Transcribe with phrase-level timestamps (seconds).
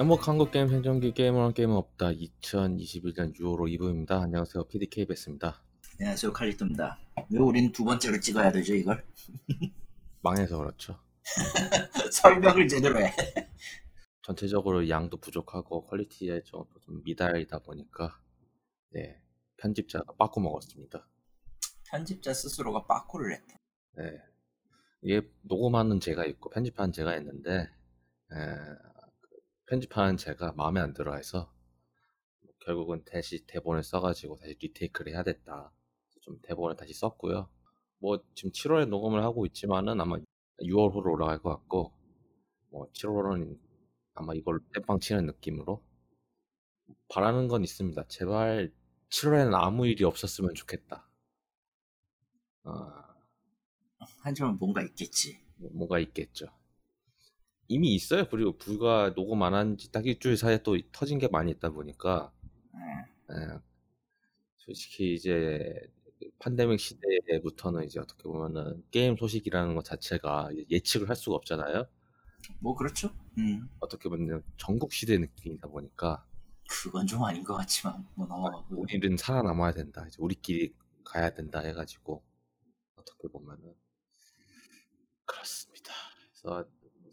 [0.00, 4.22] 행복 한 국 게임 생존기 게임은 게임은 없다 2021년 6월 2부입니다.
[4.22, 5.62] 안녕하세요 PDK 베스입니다.
[5.98, 6.98] 안녕하세요 칼리토입니다.
[7.30, 9.04] 왜 우린 두 번째로 찍어야 되죠 이걸?
[10.22, 10.98] 망해서 그렇죠.
[12.12, 13.12] 설명을 제대로 해.
[14.22, 18.18] 전체적으로 양도 부족하고 quality에 좀, 좀 미달이다 보니까
[18.92, 19.20] 네
[19.58, 21.06] 편집자가 빠꾸 먹었습니다.
[21.90, 23.56] 편집자 스스로가 빠꾸를 했다.
[23.98, 24.18] 네
[25.02, 27.68] 이게 녹음하는 제가 있고 편집하는 제가 있는데
[28.32, 28.36] 에,
[29.70, 31.48] 편집하는 제가 마음에 안 들어 해서
[32.66, 35.72] 결국은 다시 대본을 써가지고 다시 리테이크를 해야 됐다.
[36.22, 37.48] 좀 대본을 다시 썼고요.
[37.98, 40.16] 뭐 지금 7월에 녹음을 하고 있지만은 아마
[40.60, 41.92] 6월호로 올라갈 것 같고
[42.70, 43.58] 뭐 7월은
[44.14, 45.82] 아마 이걸 땜빵 치는 느낌으로
[47.08, 48.08] 바라는 건 있습니다.
[48.08, 48.72] 제발
[49.10, 51.08] 7월에는 아무 일이 없었으면 좋겠다.
[52.64, 52.92] 어...
[54.22, 55.40] 하지만 뭔가 있겠지.
[55.56, 56.46] 뭐가 있겠죠.
[57.70, 58.28] 이미 있어요.
[58.28, 62.32] 그리고 불과 녹음 안 한 지 딱 일주일 사이에 또 터진 게 많이 있다 보니까
[62.74, 63.36] 네.
[63.36, 63.58] 네.
[64.58, 65.80] 솔직히 이제
[66.38, 71.86] 판데믹 시대부터는 이제 어떻게 보면은 게임 소식이라는 것 자체가 예측을 할 수가 없잖아요.
[72.60, 73.10] 뭐 그렇죠.
[73.38, 73.68] 음.
[73.80, 76.26] 어떻게 보면 전국 시대 느낌이다 보니까
[76.68, 80.06] 그건 좀 아닌 것 같지만 뭐 넘어가고 우리는 살아남아야 된다.
[80.08, 80.74] 이제 우리끼리
[81.04, 82.22] 가야 된다 해가지고
[82.96, 83.74] 어떻게 보면은
[85.26, 85.92] 그렇습니다.
[86.42, 86.68] 그래서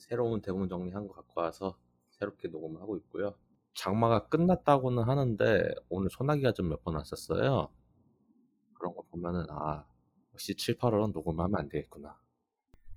[0.08, 1.78] 새로운 대본 정리한 거 갖고 와서
[2.12, 3.36] 새롭게 녹음을 하고 있고요.
[3.76, 7.70] 장마가 끝났다고는 하는데 오늘 소나기가 좀 몇 번 왔었어요.
[8.74, 9.86] 그런 거 보면은 아
[10.34, 12.18] 역시 7, 8월은 녹음하면 안 되겠구나.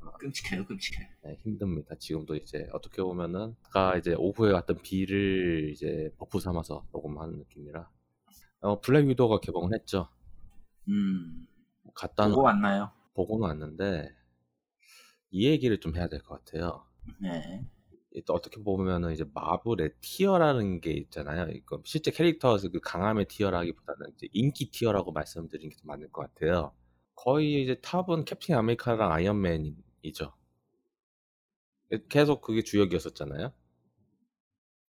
[0.02, 1.10] 어, 끔찍해요, 끔찍해.
[1.24, 1.94] 네, 힘듭니다.
[1.96, 7.90] 지금도 이제 어떻게 보면은 아까 이제 오후에 왔던 비를 이제 buff 삼아서 녹음하는 느낌이라.
[8.60, 10.08] 어, 블랙 위도가 개봉을 했죠.
[10.88, 11.46] 음.
[11.94, 12.92] 갔다 보고 왔나요?
[13.14, 14.14] 보고는 왔는데
[15.30, 16.84] 이 얘기를 좀 해야 될 것 같아요.
[17.18, 17.64] 네.
[18.26, 21.48] 또 어떻게 보면은 이제 마블의 tier라는 게 있잖아요.
[21.52, 26.72] 이거 실제 캐릭터에서 그 강함의 tier라기보다는 이제 인기 tier라고 말씀드리는 게좀 맞는 것 같아요.
[27.14, 30.32] 거의 이제 top은 캡틴 아메리카랑 아이언맨이죠.
[32.08, 33.52] 계속 그게 주역이었었잖아요.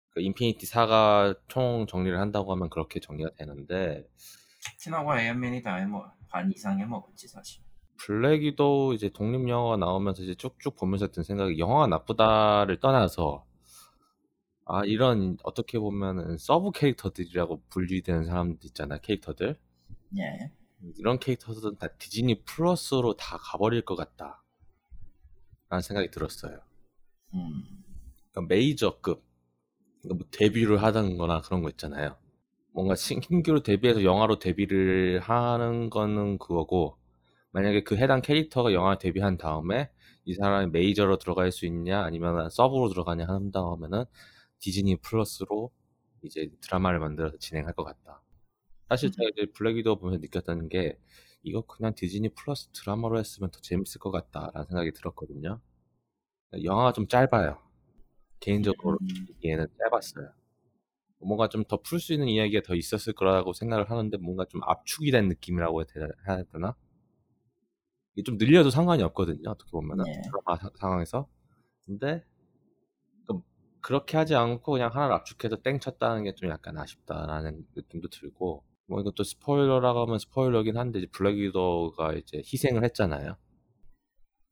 [0.10, 4.08] 그 인피니티 사가 총 정리를 한다고 하면 그렇게 정리가 되는데
[4.66, 7.67] 캡틴하고 아이언맨이 다반 이상 해먹었지 사실.
[7.98, 13.46] 블랙 위도 이제 독립 영화가 나오면서 이제 쭉쭉 보면서 든 생각이 영화가 나쁘다를 떠나서
[14.66, 19.58] 아 이런 어떻게 보면은 sub 캐릭터들이라고 분류되는 사람들 있잖아 캐릭터들.
[20.18, 20.52] 예.
[20.98, 24.44] 이런 캐릭터들은 다 디즈니 플러스로 다 가버릴 것 같다.
[25.70, 26.60] 라는 생각이 들었어요.
[27.34, 27.64] 음.
[28.32, 29.24] 그러니까 메이저급
[30.02, 32.16] 그러니까 뭐 데뷔를 하던 거나 그런 거 있잖아요.
[32.74, 36.98] 뭔가 신규로 데뷔해서 영화로 데뷔를 하는 거는 그거고
[37.58, 39.90] 만약에 그 해당 캐릭터가 영화 데뷔한 다음에
[40.26, 44.06] 이 사람이 메이저로 들어갈 수 있냐 아니면 sub로 들어가냐 한다 하면은
[44.60, 45.72] 디즈니 플러스로
[46.22, 48.22] 이제 드라마를 만들어서 진행할 것 같다.
[48.90, 51.00] 사실 제가 이제 블랙 위도우 보면서 느꼈던 게
[51.44, 55.60] 이거 그냥 디즈니 플러스 드라마로 했으면 더 재밌을 것 같다라는 생각이 들었거든요.
[56.64, 57.60] 영화가 좀 짧아요.
[58.42, 59.00] 개인적으로
[59.46, 59.78] 얘는 음.
[59.80, 60.34] 짧았어요.
[61.20, 65.12] 뭔가 좀 더 풀 수 있는 이야기가 더 있었을 거라고 생각을 하는데 뭔가 좀 압축이
[65.12, 65.84] 된 느낌이라고
[66.28, 66.76] 해야 되나?
[68.24, 69.50] 좀 늘려도 상관이 없거든요.
[69.50, 70.22] 어떻게 보면은 네.
[70.22, 71.28] 드라마 상황에서.
[71.86, 72.24] 근데
[73.82, 79.00] 그렇게 하지 않고 그냥 하나를 압축해서 땡 쳤다는 게 좀 약간 아쉽다라는 느낌도 들고 뭐
[79.02, 83.38] 이것도 스포일러라고 하면 스포일러긴 한데 이제 블랙 위도가 이제 희생을 했잖아요.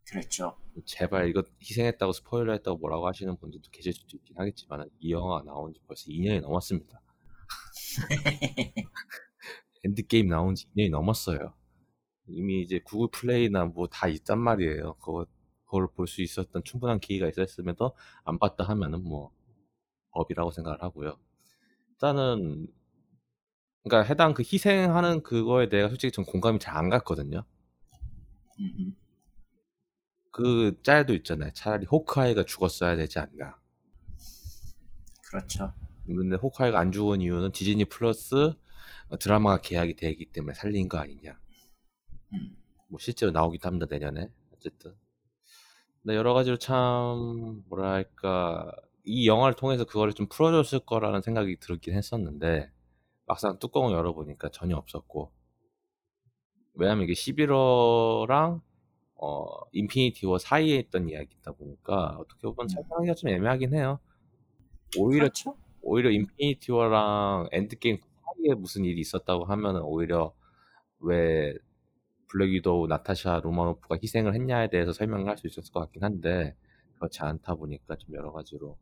[0.10, 0.56] 그렇죠.
[0.86, 5.74] 제발 이거 희생했다고 스포일러 했다고 뭐라고 하시는 분들도 계실 수도 있긴 하겠지만 이 영화가 나온
[5.74, 7.02] 지 벌써 2년이 넘었습니다.
[9.84, 11.54] 엔드게임 나온 지 2년이 넘었어요.
[12.28, 14.96] 이미 이제 구글 플레이나 뭐 다 있단 말이에요.
[14.96, 15.26] 그거
[15.66, 17.94] 그걸 볼 수 있었던 충분한 기회가 있었음에도
[18.24, 19.32] 안 봤다 하면은 뭐
[20.12, 21.18] 법이라고 생각을 하고요.
[21.92, 22.68] 일단은
[23.84, 27.44] 그러니까 해당 그 희생하는 그거에 대해 솔직히 좀 공감이 잘 안 갔거든요.
[30.32, 31.52] 그 짤도 있잖아요.
[31.54, 33.58] 차라리 호크아이가 죽었어야 되지 않나.
[35.30, 35.74] 그렇죠.
[36.06, 38.54] 근데 호크아이가 안 죽은 이유는 디즈니 플러스
[39.20, 41.40] 드라마가 계약이 되기 때문에 살린 거 아니냐.
[42.36, 42.56] 음.
[42.88, 44.94] 뭐 실제로 나오기도 합니다 내년에 어쨌든
[46.02, 48.72] 근데 여러 가지로 참 뭐랄까
[49.04, 52.72] 이 영화를 통해서 그거를 좀 풀어줬을 거라는 생각이 들긴 했었는데
[53.26, 55.32] 막상 뚜껑을 열어보니까 전혀 없었고
[56.76, 58.62] 왜냐면 이게 Civil War랑
[59.16, 62.68] 어 Infinity War 사이에 있던 이야기다 보니까 어떻게 보면 음.
[62.68, 64.00] 설명하기가 좀 애매하긴 해요
[64.98, 65.58] 오히려 그렇죠?
[65.82, 70.34] 오히려 Infinity War랑 Endgame 사이에 무슨 일이 있었다고 하면은 오히려
[71.00, 71.54] 왜
[72.28, 76.56] Black Widow 나타샤 로마노프가 희생을 했냐에 대해서 설명을 할 수 있었을 것 같긴 한데
[76.96, 78.78] 그렇지 않다 보니까 좀 여러 가지로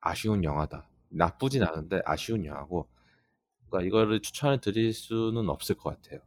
[0.00, 0.88] 아쉬운 영화다.
[1.08, 2.88] 나쁘진 않은데 아쉬운 영화고
[3.68, 6.20] 그러니까 이거를 추천해 드릴 수는 없을 것 같아요.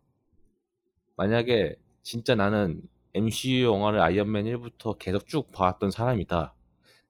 [1.18, 2.82] 만약에 진짜 나는
[3.14, 6.54] MCU 영화를 아이언맨 1부터 계속 쭉 봐왔던 사람이다.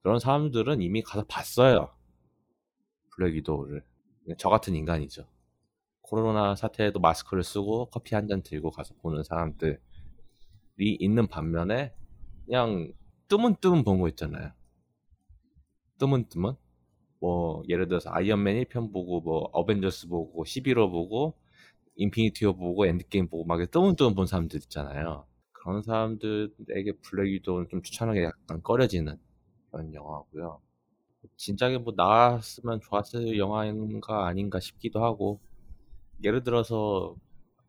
[0.02, 1.94] 그런 사람들은 이미 가서 봤어요.
[3.16, 3.84] 블랙 위도우를.
[4.38, 5.26] 저 같은 인간이죠.
[6.06, 9.78] 코로나 사태에도 마스크를 쓰고 커피 한 잔 들고 가서 보는 사람들이
[10.78, 11.94] 있는 반면에
[12.46, 12.92] 그냥
[13.28, 14.52] 뜨문뜨문 본 거 있잖아요.
[16.00, 16.56] 뜨문뜨문?
[17.20, 21.36] 뭐 예를 들어서 Iron Man 1편 보고 뭐 어벤져스 보고 11호 보고
[21.98, 25.26] Infinity War 보고 Endgame 보고 막 뜨문뜨문 본 사람들 있잖아요.
[25.54, 29.18] 그런 사람들에게 Black Widow는 좀 추천하기 약간 꺼려지는
[29.72, 30.62] 그런 영화고요.
[31.38, 35.42] 진작에 뭐 나왔으면 좋았을 영화인가 아닌가 싶기도 하고
[36.24, 37.16] 예를 들어서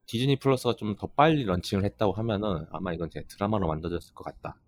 [0.07, 4.61] Disney Plus가 좀 더 빨리 launching을 했다고 하면은 아마 이건 제 드라마로 만들어졌을 것 같다.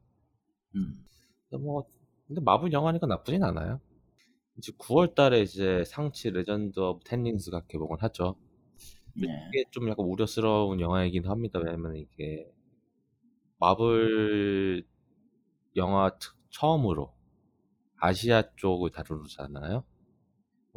[0.77, 1.05] 음.
[1.51, 1.85] 근데 뭐
[2.27, 3.81] 근데 마블 영화니까 나쁘진 않아요.
[4.59, 8.37] 이제 9월달에 이제 Shang-Chi Legend of Ten Rings가 개봉을 하죠.
[9.15, 9.29] 네.
[9.49, 11.59] 이게 좀 약간 우려스러운 영화이긴 합니다.
[11.61, 12.51] 왜냐면 이게
[13.59, 14.85] 마블
[15.77, 17.13] 영화 특, 처음으로
[17.99, 19.85] 아시아 쪽을 다루잖아요.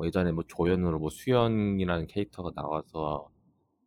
[0.01, 3.29] 뭐 예전에 뭐 조연으로 뭐 수연이라는 캐릭터가 나와서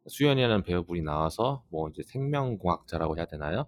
[0.09, 3.67] 수연이라는 배우분이 나와서 뭐 이제 생명공학자라고 해야 되나요?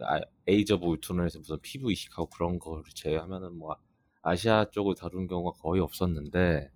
[0.00, 3.76] 아, Age of Ultron에서 무슨 피부 이식하고 그런 거를 제외하면은 뭐
[4.22, 6.70] 아시아 쪽을 다룬 경우가 거의 없었는데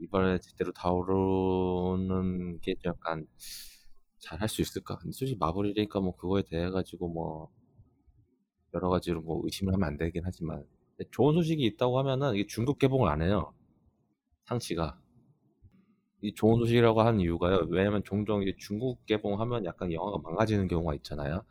[0.00, 3.26] 이번에 제대로 다루는 게 약간
[4.20, 4.98] 잘 할 수 있을까?
[4.98, 7.50] 근데 솔직히 Marvel이니까 뭐 그거에 대해 가지고 뭐
[8.74, 10.64] 여러 가지로 뭐 의심을 하면 안 되긴 하지만
[11.10, 13.52] 좋은 소식이 있다고 하면은 이게 중국 개봉을 안 해요.
[14.46, 14.98] Shang-Chi가
[16.22, 17.66] 이 좋은 소식이라고 하는 이유가요.
[17.70, 21.44] 왜냐면 종종 이제 중국 개봉하면 약간 영화가 망가지는 경우가 있잖아요.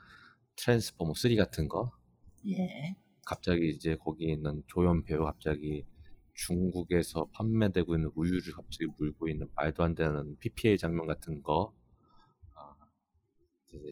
[0.55, 1.91] 트랜스포머 3 같은 거.
[2.47, 2.95] 예.
[3.25, 5.85] 갑자기 이제 거기 있는 조연 배우 갑자기
[6.33, 11.73] 중국에서 판매되고 있는 우유를 갑자기 물고 있는 말도 안 되는 PPA 장면 같은 거.
[12.55, 12.75] 아,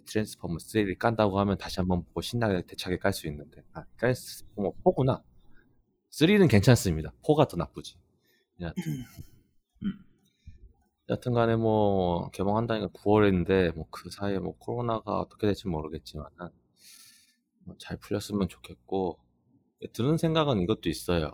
[0.05, 3.63] 트랜스포머 3를 깐다고 하면 다시 한번 보고 신나게 대차게 깔 수 있는데.
[3.73, 5.23] 아, 트랜스포머 4구나.
[6.11, 7.13] 3는 괜찮습니다.
[7.23, 7.95] 4가 더 나쁘지.
[8.61, 8.83] 여하튼,
[9.83, 10.05] 음.
[11.09, 16.27] 여튼 간에 뭐 개봉한다니까 9월인데 뭐 그 사이에 뭐 코로나가 어떻게 될지 모르겠지만
[17.65, 19.19] 뭐 잘 풀렸으면 좋겠고
[19.93, 21.33] 드는 생각은 이것도 있어요.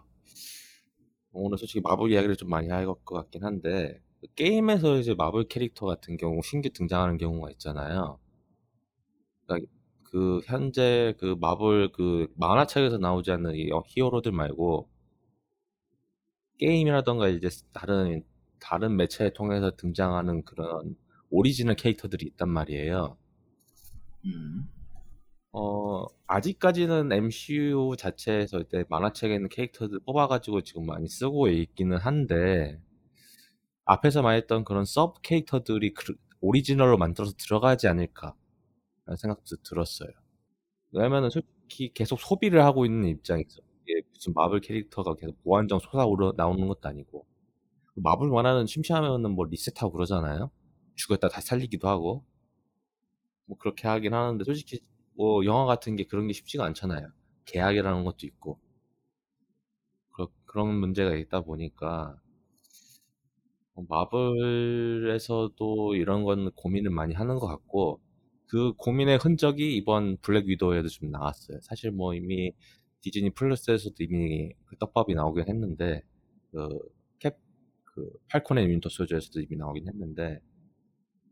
[1.31, 4.01] 오늘 솔직히 마블 이야기를 좀 많이 할 것 같긴 한데
[4.35, 8.19] 게임에서 이제 마블 캐릭터 같은 경우 신규 등장하는 경우가 있잖아요.
[9.45, 9.71] 그러니까
[10.03, 14.89] 그 현재 그 마블 그 만화책에서 나오지 않는 이 히어로들 말고
[16.57, 18.23] 게임이라던가 이제 다른
[18.59, 20.95] 다른 매체를 통해서 등장하는 그런
[21.29, 23.17] 오리지널 캐릭터들이 있단 말이에요.
[24.25, 24.67] 음.
[25.51, 32.79] 어, 아직까지는 MCU 자체에서 이제 만화책에 있는 캐릭터들 뽑아가지고 지금 많이 쓰고 있기는 한데,
[33.85, 38.35] 앞에서 말했던 그런 sub 캐릭터들이 그, 오리지널로 만들어서 들어가지 않을까,
[39.05, 40.09] 라는 생각도 들었어요.
[40.91, 43.61] 왜냐면은 솔직히 계속 소비를 하고 있는 입장에서,
[44.17, 47.25] 무슨 마블 캐릭터가 계속 무한정 솟아오르 나오는 것도 아니고,
[47.95, 50.51] 마블 만화는 심심하면은 뭐 reset하고 그러잖아요?
[50.95, 52.25] 죽었다 다시 살리기도 하고,
[53.45, 54.79] 뭐 그렇게 하긴 하는데, 솔직히
[55.15, 57.09] 뭐 영화 같은 게 그런 게 쉽지가 않잖아요.
[57.45, 58.59] 계약이라는 것도 있고
[60.13, 62.19] 그러, 그런 문제가 있다 보니까
[63.75, 65.55] 어, 마블에서도
[65.95, 67.99] 이런 건 고민을 많이 하는 것 같고
[68.47, 71.59] 그 고민의 흔적이 이번 블랙 위도우에도 좀 나왔어요.
[71.61, 72.53] 사실 뭐 이미
[73.01, 76.03] 디즈니 플러스에서도 이미 그 떡밥이 나오긴 했는데
[76.51, 76.69] 그
[77.19, 77.31] 캡
[77.85, 80.39] 그 팔콘의 윈터 소저에서도 이미 나오긴 했는데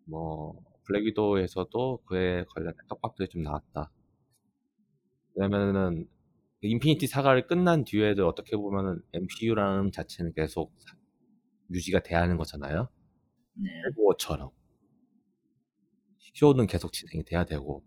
[0.06, 3.92] 뭐 Black Widow에서도 그에 관련된 떡밥들이 좀 나왔다.
[5.36, 6.08] 왜냐면은
[6.62, 10.74] Infinity Saga를 끝난 뒤에도 어떻게 보면은 MCU라는 자체는 계속
[11.72, 12.90] 유지가 돼야 하는 거잖아요.
[13.54, 13.70] 네.
[13.92, 14.50] 해보어처럼
[16.34, 17.84] 쇼는 계속 진행이 돼야 되고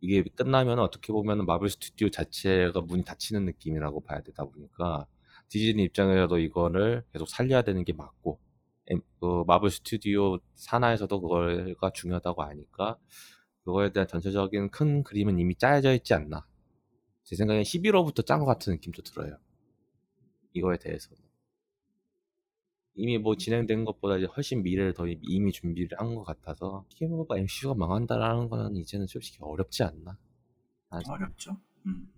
[0.00, 5.06] 이게 끝나면 어떻게 보면은 Marvel Studio 자체가 문이 닫히는 느낌이라고 봐야 되다 보니까
[5.48, 8.40] 디즈니 입장에서도 이거를 계속 살려야 되는 게 맞고
[9.20, 12.98] 그 마블 스튜디오 산하에서도 그거가 중요하다고 하니까
[13.64, 16.46] 그거에 대한 전체적인 큰 그림은 이미 짜여져 있지 않나.
[17.24, 19.38] 제 생각엔 11호부터 짠 것 같은 느낌도 들어요.
[20.54, 21.29] 이거에 대해서는.
[22.94, 27.26] 이미 뭐 진행된 것보다 이제 훨씬 미래를 더 이미 준비를 한 것 같아서 이게 뭐
[27.34, 30.18] MCU가 망한다라는 거는 이제는 솔직히 어렵지 않나.
[31.14, 31.56] 어렵죠.
[31.86, 32.08] 음.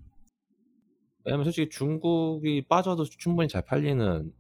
[1.25, 4.33] 왜냐면 솔직히 중국이 빠져도 충분히 잘 팔리는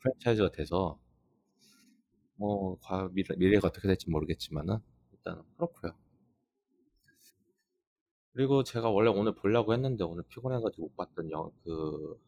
[0.00, 0.98] 프랜차이즈가 돼서
[2.36, 4.78] 뭐 과, 미래, 미래가 어떻게 될지 모르겠지만은
[5.12, 5.92] 일단은 그렇고요.
[8.32, 12.20] 그리고 제가 원래 오늘 보려고 했는데 오늘 피곤해가지고 못 봤던 영, 그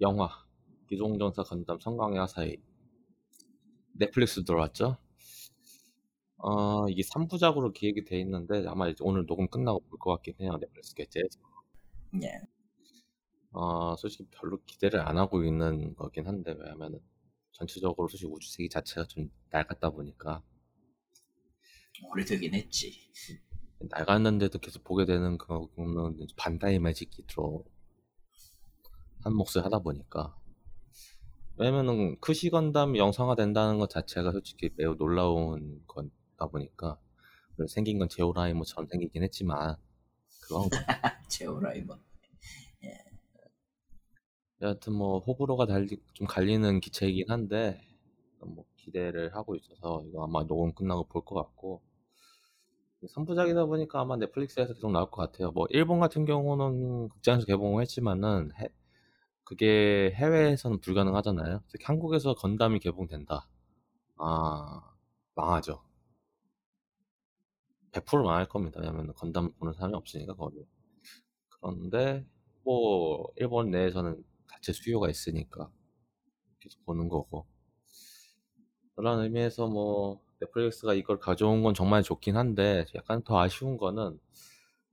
[0.00, 0.28] 영화
[0.88, 2.58] 기동전사 건담 성광의 화사의
[3.98, 4.96] 넷플릭스 들어왔죠?
[6.38, 10.58] 어, 이게 3부작으로 기획이 돼 있는데 아마 이제 오늘 녹음 끝나고 볼 것 같긴 해요.
[10.60, 11.40] 넷플릭스 게재해서.
[12.22, 12.40] 예.
[13.52, 17.00] 어, 솔직히 별로 기대를 안 하고 있는 거긴 한데 왜냐면은
[17.52, 20.42] 전체적으로 솔직히 우주세계 자체가 좀 낡았다 보니까
[22.10, 23.10] 오래되긴 했지.
[23.80, 25.38] 낡았는데도 계속 보게 되는
[26.20, 27.62] 이제 반다이 매직이 들어
[29.24, 30.36] 한 몫을 하다 보니까
[31.58, 36.98] 왜냐면은 크시 건담이 영상화 된다는 것 자체가 솔직히 매우 놀라운 거다 보니까
[37.68, 39.76] 생긴 건 제오라이머처럼 생기긴 했지만
[40.42, 40.68] 그건
[41.28, 41.98] 제오라이머.
[44.62, 47.80] 여하튼 뭐 호불호가 달리 좀 갈리는 기체이긴 한데
[48.40, 51.82] 뭐 기대를 하고 있어서 이거 아마 녹음 끝나고 볼 것 같고
[53.06, 55.50] 3부작이다 보니까 아마 넷플릭스에서 계속 나올 것 같아요.
[55.52, 58.68] 뭐 일본 같은 경우는 극장에서 개봉을 했지만은 해-
[59.46, 61.62] 그게 해외에서는 불가능하잖아요.
[61.68, 63.48] 특히 한국에서 건담이 개봉된다.
[64.16, 64.82] 아
[65.36, 65.84] 망하죠.
[67.92, 68.80] 100% 망할 겁니다.
[68.80, 70.66] 왜냐면 건담 보는 사람이 없으니까 거기.
[71.48, 72.26] 그런데
[72.64, 75.70] 뭐 일본 내에서는 자체 수요가 있으니까
[76.58, 77.46] 계속 보는 거고
[78.96, 84.18] 그런 의미에서 뭐 넷플릭스가 이걸 가져온 건 정말 좋긴 한데 약간 더 아쉬운 거는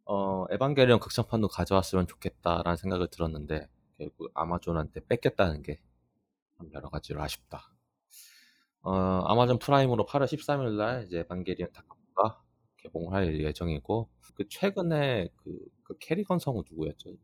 [0.05, 3.67] 어 에반게리온 극장판도 가져왔으면 좋겠다라는 생각을 들었는데
[3.97, 5.79] 결국 Amazon한테 뺏겼다는 게
[6.73, 7.73] 여러 가지로 아쉽다.
[8.81, 12.43] 어 Amazon Prime으로 8월 13일 날 이제 에반게리온 다카가
[12.77, 17.15] 개봉을 할 예정이고 그 최근에 그, 그 캐리건 성우 누구였죠?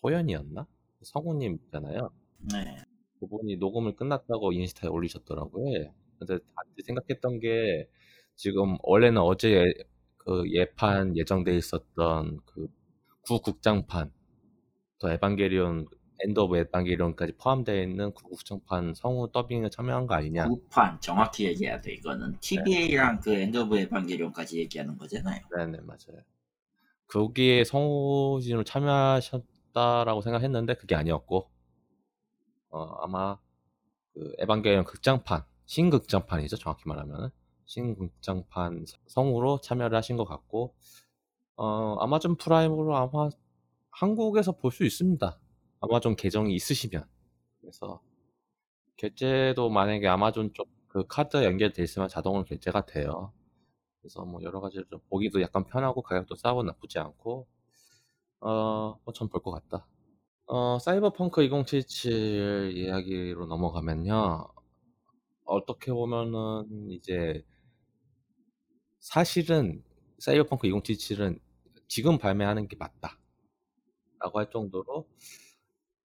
[0.00, 0.66] 소연이었나?
[1.02, 2.10] 성우님잖아요.
[2.52, 2.76] 네.
[3.20, 5.92] 그분이 녹음을 끝났다고 인스타에 올리셨더라고요.
[6.18, 7.88] 근데 다들 생각했던 게
[8.34, 9.64] 지금 원래는 어제 예,
[10.18, 12.68] 그 예판 예정돼 있었던 그
[13.22, 14.12] 구극장판
[15.04, 15.86] 또 에반게리온
[16.20, 20.48] End of Evangelion까지 포함되어 있는 구극장판 성우 더빙에 참여한 거 아니냐?
[20.48, 21.92] 구판 정확히 얘기해야 돼.
[21.92, 25.42] 이거는 TVA랑 그 End of Evangelion까지 얘기하는 거잖아요.
[25.54, 26.22] 네네 맞아요.
[27.08, 31.50] 거기에 성우진으로 참여하셨다라고 생각했는데 그게 아니었고
[32.70, 33.36] 어, 아마
[34.14, 37.30] 그 에반게리온 극장판 신극장판이죠 정확히 말하면
[37.66, 40.74] 신극장판 성우로 참여를 하신 것 같고
[41.56, 43.28] 어, Amazon Prime으로 아마
[43.94, 45.38] 한국에서 볼 수 있습니다.
[45.80, 47.04] 아마존 계정이 있으시면
[47.60, 48.00] 그래서
[48.96, 53.32] 결제도 만약에 아마존 쪽 그 카드 연결돼 있으면 자동으로 결제가 돼요.
[54.00, 57.48] 그래서 뭐 여러 가지로 좀 보기도 약간 편하고 가격도 싸고 나쁘지 않고
[58.40, 59.86] 어전 볼 것 같다.
[60.46, 64.48] 어 사이버펑크 2077 이야기로 넘어가면요.
[65.44, 67.44] 어떻게 보면은 이제
[69.00, 69.82] 사실은
[70.18, 71.40] 사이버펑크 2077은
[71.88, 73.18] 지금 발매하는 게 맞다.
[74.24, 75.06] 라고 할 정도로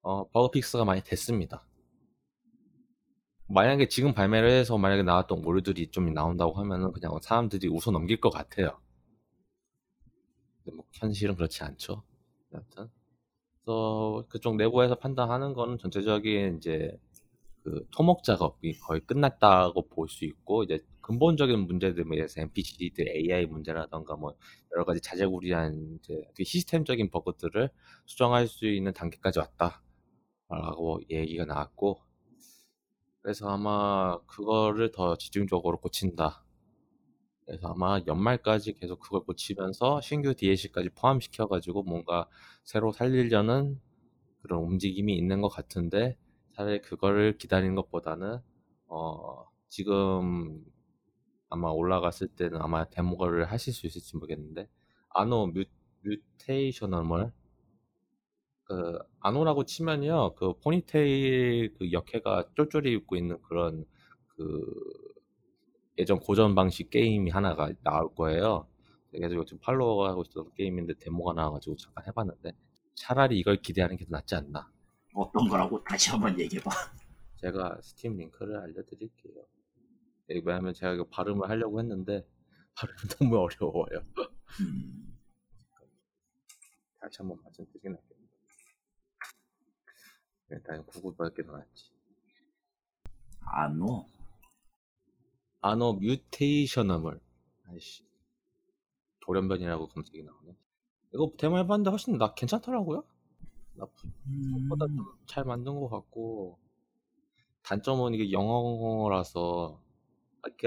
[0.01, 1.65] 어, bug fix가 많이 됐습니다.
[3.47, 8.29] 만약에 지금 발매를 해서 만약에 나왔던 오류들이 좀 나온다고 하면은 그냥 사람들이 웃어 넘길 것
[8.29, 8.79] 같아요.
[10.63, 12.03] 근데 뭐 현실은 그렇지 않죠.
[12.53, 12.89] 여튼
[13.63, 16.91] 그래서 그쪽 내부에서 판단하는 거는 전체적인 이제
[17.63, 20.79] 그 토목 작업이 거의 끝났다고 볼 수 있고 이제
[21.09, 24.35] 근본적인 문제들 뭐 NPC들 AI 문제라던가 뭐
[24.71, 27.71] 여러 가지 자재구리한 이제 시스템적인 버그들을
[28.05, 31.99] 수정할 수 있는 단계까지 왔다라고 얘기가 나왔고
[33.23, 36.45] 그래서 아마 그거를 더 집중적으로 고친다.
[37.43, 42.29] 그래서 아마 연말까지 계속 그걸 고치면서 신규 DLC까지 포함시켜가지고 뭔가
[42.63, 43.81] 새로 살리려는
[44.43, 46.19] 그런 움직임이 있는 것 같은데
[46.53, 48.37] 차라리 그거를 기다리는 것보다는
[48.85, 50.63] 어 지금
[51.49, 54.69] 아마 올라갔을 때는 아마 데모를 하실 수 있을지 모르겠는데
[55.09, 55.65] ANNO Mu,
[56.03, 57.31] Mutationem
[58.63, 63.85] 그 ANNO라고 치면요 그 포니테일 그 여캐가 쫄쫄이 입고 있는 그런
[64.35, 64.63] 그
[65.97, 68.67] 예전 고전 방식 게임이 하나가 나올 거예요.
[69.11, 72.53] 그래서 지금 팔로워가 하고 있어서 게임인데 데모가 나와가지고 잠깐 해봤는데
[72.95, 74.71] 차라리 이걸 기대하는 게 더 낫지 않나.
[75.13, 76.69] 어떤 거라고 다시 한번 얘기해봐.
[77.37, 79.33] 제가 스팀 링크를 알려드릴게요.
[80.29, 82.23] 네, 왜냐면 제가 이거 발음을 하려고 했는데
[82.77, 84.05] 발음이 너무 어려워요.
[84.61, 85.17] 음,
[86.99, 88.19] 다시 한번 말씀드리긴 할게요.
[90.51, 91.91] 일단 구글 밖에 나왔지.
[93.41, 94.05] 아노.
[95.61, 97.19] 아노 뮤테이셔너멀.
[97.67, 98.07] 아이씨.
[99.21, 100.55] 돌연변이라고 검색이 나오네.
[101.13, 103.03] 이거 데모 해봤는데 훨씬 나 괜찮더라고요.
[103.73, 104.07] 나쁘,
[104.69, 106.59] 보다 음, 잘 만든 것 같고
[107.63, 109.81] 단점은 이게 영어라서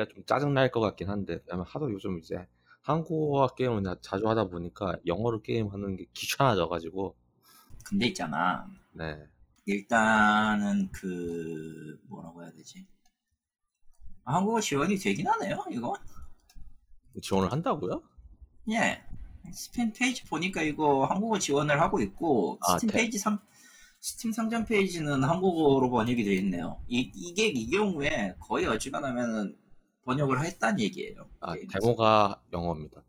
[0.07, 2.47] 좀 짜증 날 것 같긴 한데 왜냐면 하도 요즘 이제
[2.83, 7.14] 한국어 게임을 나- 자주 하다 보니까 영어로 게임 하는 게 귀찮아져가지고
[7.85, 8.67] 근데 있잖아.
[8.93, 9.26] 네
[9.67, 12.87] 일단은 그 뭐라고 해야 되지?
[14.25, 15.64] 한국어 지원이 되긴 하네요.
[15.71, 15.95] 이거.
[17.21, 18.02] 지원을 한다고요?
[18.71, 19.02] 예.
[19.52, 23.38] 스팀 페이지 보니까 이거 한국어 지원을 하고 있고 아, 스팀 대- 페이지 상
[24.00, 26.81] 스팀 상점 페이지는 한국어로 번역이 되어 있네요.
[26.88, 29.57] 이 이게 이 경우에 거의 어지간하면은
[30.04, 31.28] 번역을 했다는 얘기예요.
[31.40, 31.78] 아, 게임에서.
[31.80, 33.02] 데모가 영어입니다.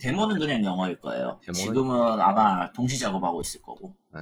[0.00, 1.40] 데모 는 그냥 영어일 거예요.
[1.52, 3.96] 지금은 아마 동시 작업하고 있을 거고.
[4.14, 4.20] 네.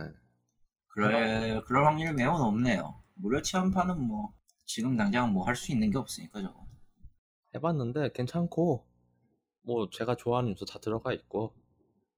[0.88, 3.02] 그럴 그럴 확률이 매우 높네요.
[3.14, 4.32] 무료 체험판은 뭐
[4.64, 6.66] 지금 당장 뭐 할 수 있는 게 없으니까 저거.
[7.54, 8.86] 해봤는데 괜찮고
[9.62, 11.54] 뭐 제가 좋아하는 요소 다 들어가 있고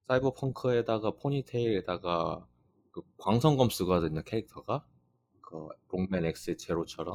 [0.09, 2.47] 사이버펑크에다가 포니테일에다가
[2.93, 4.85] 그 광선검 쓰거든요 캐릭터가
[5.43, 7.15] 그 롱맨 X 제로처럼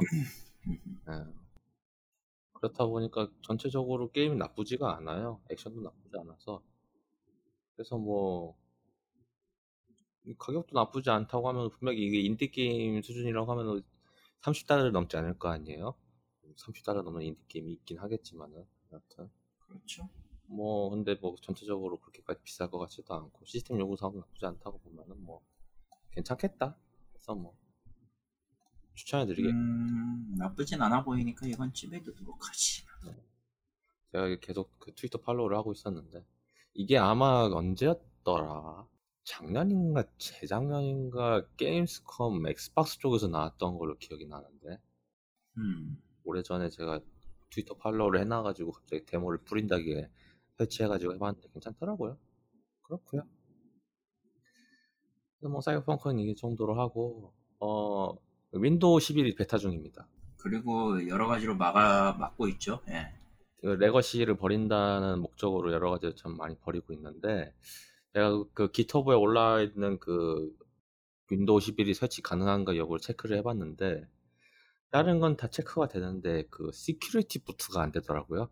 [0.70, 0.74] 예.
[2.56, 5.42] 그렇다 보니까 전체적으로 게임이 나쁘지가 않아요.
[5.50, 6.64] 액션도 나쁘지 않아서.
[7.76, 8.58] 그래서 뭐
[10.40, 13.84] 가격도 나쁘지 않다고 하면 분명히 이게 인디게임 수준이라고 하면
[14.42, 15.96] 30달러를 넘지 않을 거 아니에요?
[16.58, 18.66] 30달러 넘는 인디게임이 있긴 하겠지만은.
[18.92, 19.30] 여하튼.
[19.60, 20.10] 그렇죠.
[20.48, 25.20] 뭐 근데 뭐 전체적으로 그렇게까지 비쌀 것 같지도 않고 시스템 요구 사항도 나쁘지 않다고 보면은
[25.24, 25.42] 뭐
[26.12, 26.78] 괜찮겠다
[27.12, 27.58] 그래서 뭐
[28.96, 32.84] 추천해드리게 음, 나쁘진 않아 보이니까 이건 찜해 두도록 하지.
[34.12, 36.26] 제가 계속 그 트위터 팔로우를 하고 있었는데
[36.74, 38.88] 이게 아마 언제였더라
[39.24, 44.80] 작년인가 재작년인가 게임스컴 엑스박스 쪽에서 나왔던 걸로 기억이 나는데
[45.58, 47.02] 음, 오래전에 제가
[47.50, 50.10] 트위터 팔로우를 해놔가지고 갑자기 데모를 뿌린다기에
[50.58, 52.18] 설치해가지고 해봤는데 괜찮더라고요.
[52.84, 53.24] 그렇고요.
[55.40, 58.16] 그래서 뭐 사이버펑크는 이 정도로 하고 어
[58.62, 60.08] 윈도우 11이 베타 중입니다.
[60.38, 62.82] 그리고 여러 가지로 막아 막고 있죠.
[62.90, 63.14] 예.
[63.62, 67.54] 그 legacy를 버린다는 목적으로 여러 가지를 참 많이 버리고 있는데
[68.14, 70.52] 제가 그 GitHub에 올라 있는 그
[71.32, 74.08] 윈도우 11이 설치 가능한가 여부를 체크를 해봤는데
[74.92, 78.50] 다른 건 다 체크가 되는데 그 security boot가 안 되더라고요.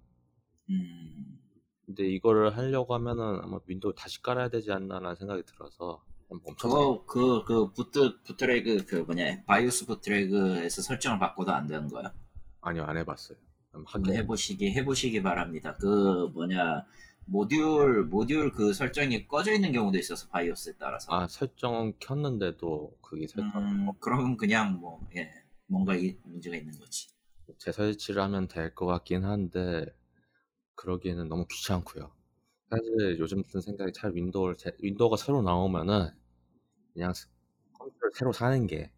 [0.70, 1.40] 음,
[1.86, 6.54] 근데 이거를 하려고 하면은 아마 윈도우 다시 깔아야 되지 않나라는 생각이 들어서 멈춰.
[6.56, 12.14] 그거 그그 부트 부트레그 그 뭐냐 바이오스 부트레그에서 설정을 바꿔도 안 되는 거야.
[12.62, 13.38] 아니요 안 해봤어요.
[13.86, 14.16] 한번.
[14.16, 15.76] 해보시기 해보시기 바랍니다.
[15.80, 16.86] 그 뭐냐
[17.26, 21.14] 모듈 모듈 그 설정이 꺼져 있는 경우도 있어서 바이오스에 따라서.
[21.14, 23.52] 아 설정은 켰는데도 그게 설정.
[23.56, 25.32] 음, 그러면 그냥 뭐 예,
[25.68, 27.08] 뭔가 이, 문제가 있는 거지.
[27.58, 29.86] 재설치를 하면 될 것 같긴 한데
[30.76, 32.12] 그러기에는 너무 귀찮고요.
[32.74, 36.10] 사실 요즘 든 생각이 윈도우를 제- 윈도우가 새로 나오면은
[36.94, 37.28] 그냥 스-
[37.80, 38.92] 컴퓨터를 새로 사는 게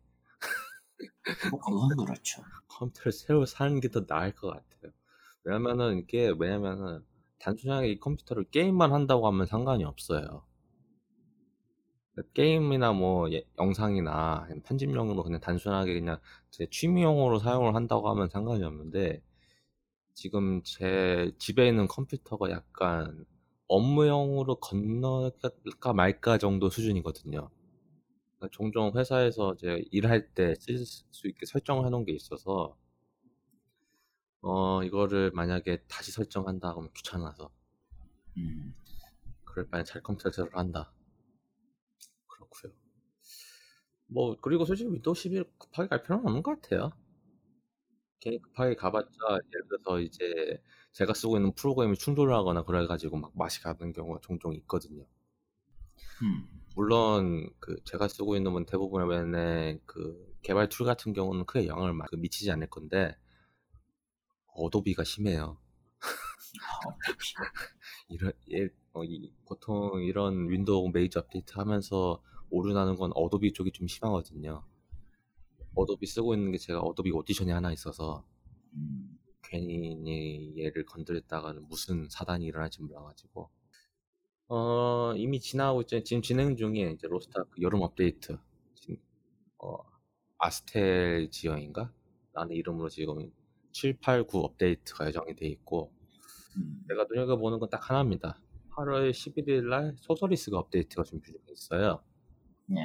[1.50, 2.44] 뭐 그건 그렇죠.
[2.68, 4.92] 컴퓨터를 새로 사는 게 더 나을 것 같아요.
[5.44, 7.04] 왜냐면은 이게 왜냐면은
[7.40, 10.46] 단순하게 이 컴퓨터를 게임만 한다고 하면 상관이 없어요.
[12.34, 19.22] 게임이나 뭐 예- 영상이나 편집용으로 그냥 단순하게 그냥 제 취미용으로 사용을 한다고 하면 상관이 없는데
[20.14, 23.26] 지금 제 집에 있는 컴퓨터가 약간
[23.68, 27.50] 업무용으로 건너갈까 말까 정도 수준이거든요.
[28.38, 32.78] 그러니까 종종 회사에서 이제 일할 때 쓸 수 있게 설정을 해놓은 게 있어서
[34.42, 37.52] 어 이거를 만약에 다시 설정한다 하면 귀찮아서
[38.38, 38.76] 음,
[39.46, 40.94] 그럴 바엔 잘 컴퓨터 제대로 한다.
[42.28, 42.72] 그렇고요.
[44.08, 46.92] 뭐 그리고 솔직히 윈도우 11 급하게 갈 필요는 없는 것 같아요.
[48.20, 49.18] 괜히 급하게 가봤자
[49.54, 55.06] 예를 들어서 이제 제가 쓰고 있는 프로그램이 충돌하거나 그래가지고 막 맛이 가는 경우가 종종 있거든요.
[56.22, 61.94] 음, 물론 그 제가 쓰고 있는 건 대부분의 그 개발 tool 같은 경우는 크게 영향을
[61.94, 63.16] 마- 그 미치지 않을 건데
[64.56, 65.60] 어도비가 심해요.
[68.10, 73.72] 이런 예, 어, 이, 보통 이런 윈도우 메이저 업데이트 하면서 오류 나는 건 어도비 쪽이
[73.72, 74.64] 좀 심하거든요.
[75.76, 78.26] 어도비 쓰고 있는 게 제가 어도비 오디션이 하나 있어서
[78.74, 83.50] 음, 괜히 얘를 건드렸다가는 무슨 사단이 일어날지 몰라가지고.
[84.48, 88.38] 어 이미 지나고 있죠 지금 진행 중에 이제 로스트아크 여름 업데이트.
[89.60, 89.78] 어
[90.38, 91.92] 아스텔 지형인가?
[92.34, 93.32] 라는 이름으로 지금
[93.72, 95.92] 7, 8, 9 업데이트가 예정이 돼 있고
[96.58, 96.84] 음.
[96.88, 98.40] 내가 눈여겨보는 건 딱 하나입니다.
[98.76, 102.04] 8월 11일 날 소서리스가 업데이트가 준비 중에 있어요.
[102.72, 102.76] 예.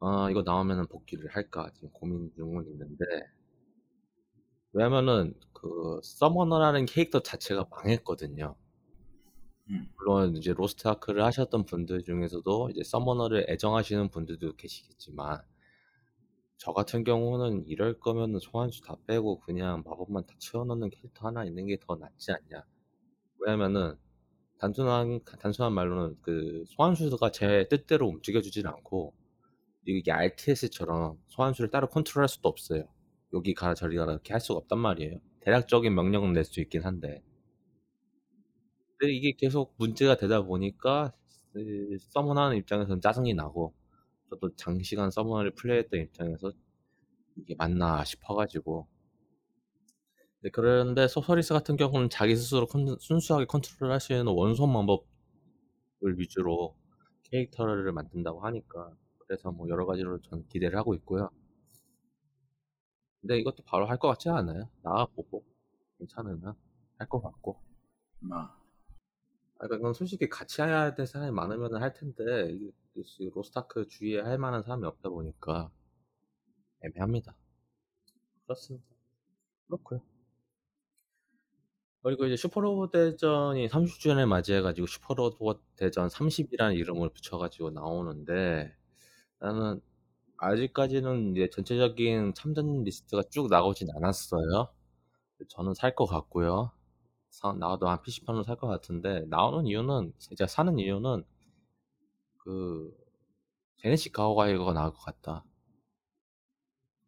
[0.00, 3.04] 아 이거 나오면은 복귀를 할까 지금 고민 중은 있는데
[4.72, 8.54] 왜냐면은 그 서머너라는 캐릭터 자체가 망했거든요.
[9.70, 9.88] 음.
[9.96, 15.40] 물론 이제 로스트 아크를 하셨던 분들 중에서도 이제 서머너를 애정하시는 분들도 계시겠지만
[16.58, 21.66] 저 같은 경우는 이럴 거면은 소환수 다 빼고 그냥 마법만 다 채워넣는 캐릭터 하나 있는
[21.66, 22.64] 게 더 낫지 않냐.
[23.40, 23.96] 왜냐면은
[24.58, 29.14] 단순한 단순한 말로는 그 소환수가 제 뜻대로 움직여주질 않고
[29.86, 32.84] 이게 RTS처럼 소환수를 따로 컨트롤할 수도 없어요.
[33.32, 35.20] 여기 가라 저리 가라 이렇게 할 수가 없단 말이에요.
[35.40, 37.22] 대략적인 명령은 낼 수 있긴 한데.
[38.98, 41.12] 근데 이게 계속 문제가 되다 보니까
[42.10, 43.74] 서머하는 입장에서는 짜증이 나고
[44.30, 46.52] 저도 장시간 서머를 플레이했던 입장에서
[47.36, 48.88] 이게 맞나 싶어가지고
[50.42, 55.04] 네, 그런데 소서리스 같은 경우는 자기 스스로 컨, 순수하게 컨트롤 할 수 있는 원소 마법을
[56.16, 56.76] 위주로
[57.24, 58.92] 캐릭터를 만든다고 하니까
[59.26, 61.30] 그래서 뭐 여러 가지로 전 기대를 하고 있고요.
[63.20, 64.68] 근데 이것도 바로 할 것 같지 않아요?
[64.82, 65.44] 나와보고
[65.98, 66.54] 괜찮으면
[66.98, 67.60] 할 것 같고.
[68.20, 68.38] 뭐.
[68.38, 68.56] 아,
[69.58, 72.58] 그러니까 이건 솔직히 같이 해야 될 사람이 많으면 할 텐데
[73.34, 75.70] 로스타크 주위에 할 만한 사람이 없다 보니까
[76.82, 77.34] 애매합니다.
[78.44, 78.86] 그렇습니다.
[79.68, 80.02] 그렇고요.
[82.02, 88.74] 그리고 이제 슈퍼로봇 대전이 30주년을 맞이해가지고 슈퍼로봇 대전 30이라는 이름을 붙여가지고 나오는데
[89.38, 89.80] 나는
[90.38, 94.68] 아직까지는 이제 전체적인 참전 리스트가 쭉 나오진 않았어요.
[95.48, 96.72] 저는 살 것 같고요.
[97.58, 101.24] 나와도 한 PC판으로 살 것 같은데 나오는 이유는 제가 사는 이유는
[102.38, 102.96] 그
[103.78, 105.44] 제네시 가오가이거가 나올 것 같다.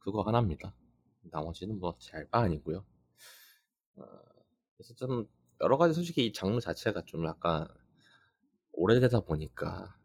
[0.00, 0.74] 그거 하나입니다.
[1.22, 2.84] 나머지는 뭐 잘바 아니고요.
[3.96, 4.02] 어,
[4.76, 5.28] 그래서 좀
[5.60, 7.66] 여러 가지 솔직히 이 장르 자체가 좀 약간
[8.72, 9.97] 오래되다 보니까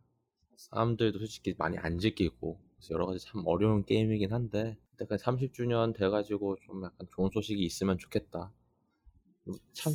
[0.69, 2.59] 사람들도 솔직히 많이 안 즐기고
[2.91, 8.51] 여러 가지 참 어려운 게임이긴 한데 그때까 30주년 돼가지고 좀 약간 좋은 소식이 있으면 좋겠다.
[9.73, 9.93] 참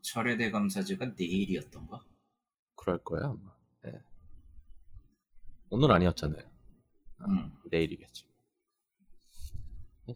[0.00, 2.02] 철의 대감사제가 내일이었던가?
[2.74, 3.54] 그럴 거야 아마.
[3.82, 4.00] 네.
[5.68, 6.42] 오늘 아니었잖아요.
[7.28, 7.52] 음.
[7.70, 8.24] 내일이겠지.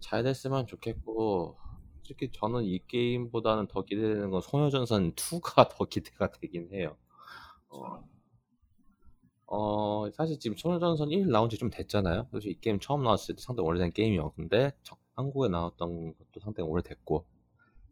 [0.00, 1.58] 잘 됐으면 좋겠고
[1.96, 6.96] 솔직히 저는 이 게임보다는 더 기대되는 건 소녀전선 2가 더 기대가 되긴 해요.
[7.68, 8.02] 어,
[9.54, 12.26] 어 사실 지금 소녀전선 1 나온 지 좀 됐잖아요.
[12.30, 14.72] 그래서 이 게임 처음 나왔을 때 상당히 오래된 게임이었는데
[15.14, 17.26] 한국에 나왔던 것도 상당히 오래됐고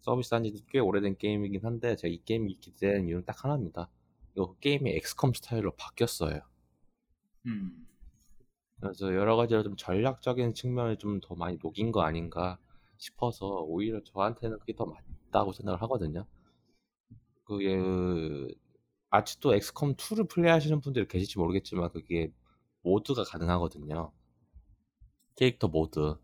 [0.03, 3.90] 서비스 한 지도 꽤 오래된 게임이긴 한데 제가 이 게임이 기대되는 이유는 딱 하나입니다.
[4.37, 6.40] 이거 게임이 엑스컴 스타일로 바뀌었어요.
[7.46, 7.87] 음.
[8.81, 12.59] 그래서 여러 가지로 좀 전략적인 측면을 좀 더 많이 녹인 거 아닌가
[12.99, 16.27] 싶어서 오히려 저한테는 그게 더 맞다고 생각을 하거든요.
[17.44, 17.77] 그게
[19.11, 22.33] 아직도 엑스컴 2를 플레이하시는 분들이 계실지 모르겠지만 그게
[22.83, 24.12] mod가 가능하거든요.
[25.37, 26.16] 캐릭터 mod.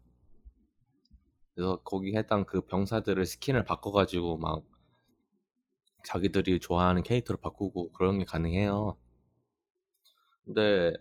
[1.54, 4.62] 그래서 거기 해당 그 병사들을 스킨을 바꿔가지고 막
[6.04, 8.96] 자기들이 좋아하는 캐릭터로 바꾸고 그런 게 가능해요.
[10.44, 10.92] 근데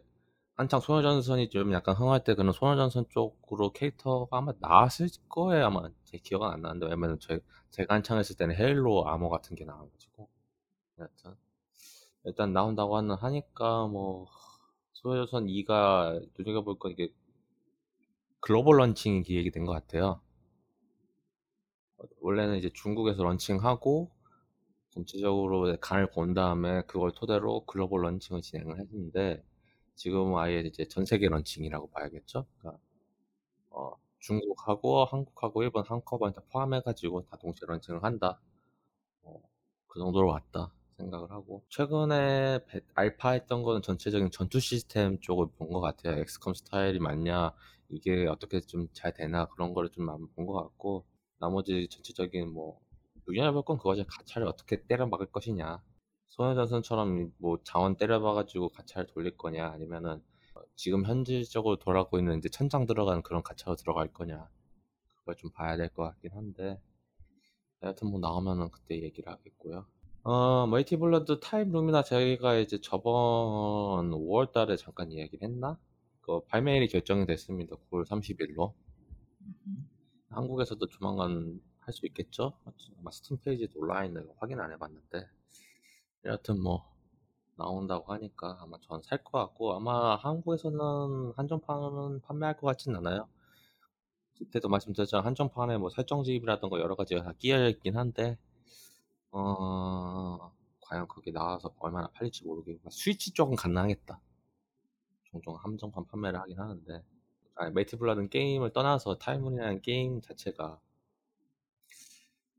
[0.55, 6.17] 한창 소녀전선이 좀 약간 흥할 때 그런 소녀전선 쪽으로 캐릭터가 아마 나왔을 거예요 아마 제
[6.17, 7.39] 기억은 안 나는데 왜냐면 제,
[7.71, 10.29] 제가 한창 했을 때는 Halo armor 같은 게 나와가지고
[10.99, 11.35] 여튼
[12.25, 14.27] 일단 나온다고 하는 하니까 뭐
[14.93, 17.09] 소녀전선 2가 눈여겨볼 건 이게
[18.39, 20.21] 글로벌 런칭이 기획이 된 것 같아요
[22.21, 24.11] 원래는 이제 중국에서 런칭하고
[24.91, 29.43] 전체적으로 간을 본 다음에 그걸 토대로 글로벌 런칭을 진행을 했는데
[29.95, 32.45] 지금은 아예 이제 전 세계 런칭이라고 봐야겠죠.
[32.59, 32.81] 그러니까
[33.71, 38.39] 어, 중국하고 한국하고 일본 한꺼번에 다 포함해가지고 다 동시에 런칭을 한다.
[39.23, 39.41] 어,
[39.87, 42.59] 그 정도로 왔다 생각을 하고 최근에
[42.95, 46.19] 알파 했던 거는 전체적인 전투 시스템 쪽을 본 것 같아요.
[46.21, 47.51] 엑스컴 스타일이 맞냐
[47.89, 51.05] 이게 어떻게 좀 잘 되나 그런 거를 좀 본 것 같고
[51.39, 52.79] 나머지 전체적인 뭐
[53.27, 54.05] 눈여볼 건 그거죠.
[54.07, 55.81] 가차를 어떻게 때려 막을 것이냐
[56.29, 60.21] 소녀전선처럼 뭐 자원 때려봐가지고 가차를 돌릴 거냐 아니면은
[60.75, 64.49] 지금 현실적으로 돌아가고 있는 이제 천장 들어가는 그런 가차로 들어갈 거냐
[65.17, 66.79] 그걸 좀 봐야 될 것 같긴 한데
[67.81, 69.85] 하여튼 뭐 나오면은 그때 얘기를 하겠고요
[70.25, 75.77] 어 Melty Blood Type Lumina 저희가 이제 저번 5월 달에 잠깐 이야기를 했나?
[76.21, 78.73] 그 발매일이 결정이 됐습니다 9월 30일로
[80.29, 82.53] 한국에서도 조만간 할 수 있겠죠?
[82.99, 85.27] 아마 스팀 페이지에 거 확인 안 해봤는데
[86.25, 86.83] 여하튼 뭐
[87.57, 93.27] 나온다고 하니까 아마 전 살 것 같고 아마 한국에서는 한정판은 판매할 것 같진 않아요.
[94.39, 98.37] 그때도 말씀드렸지만 한정판에 뭐 설정집이라던가 여러 가지가 다 끼어 있긴 한데
[99.37, 104.21] 어 과연 그게 나와서 얼마나 팔릴지 모르겠고 스위치 쪽은 가능하겠다.
[105.25, 107.03] 종종 한정판 판매를 하긴 하는데
[107.55, 110.79] 아니, Melty Blood는 게임을 떠나서 Type-Moon이라는 게임 자체가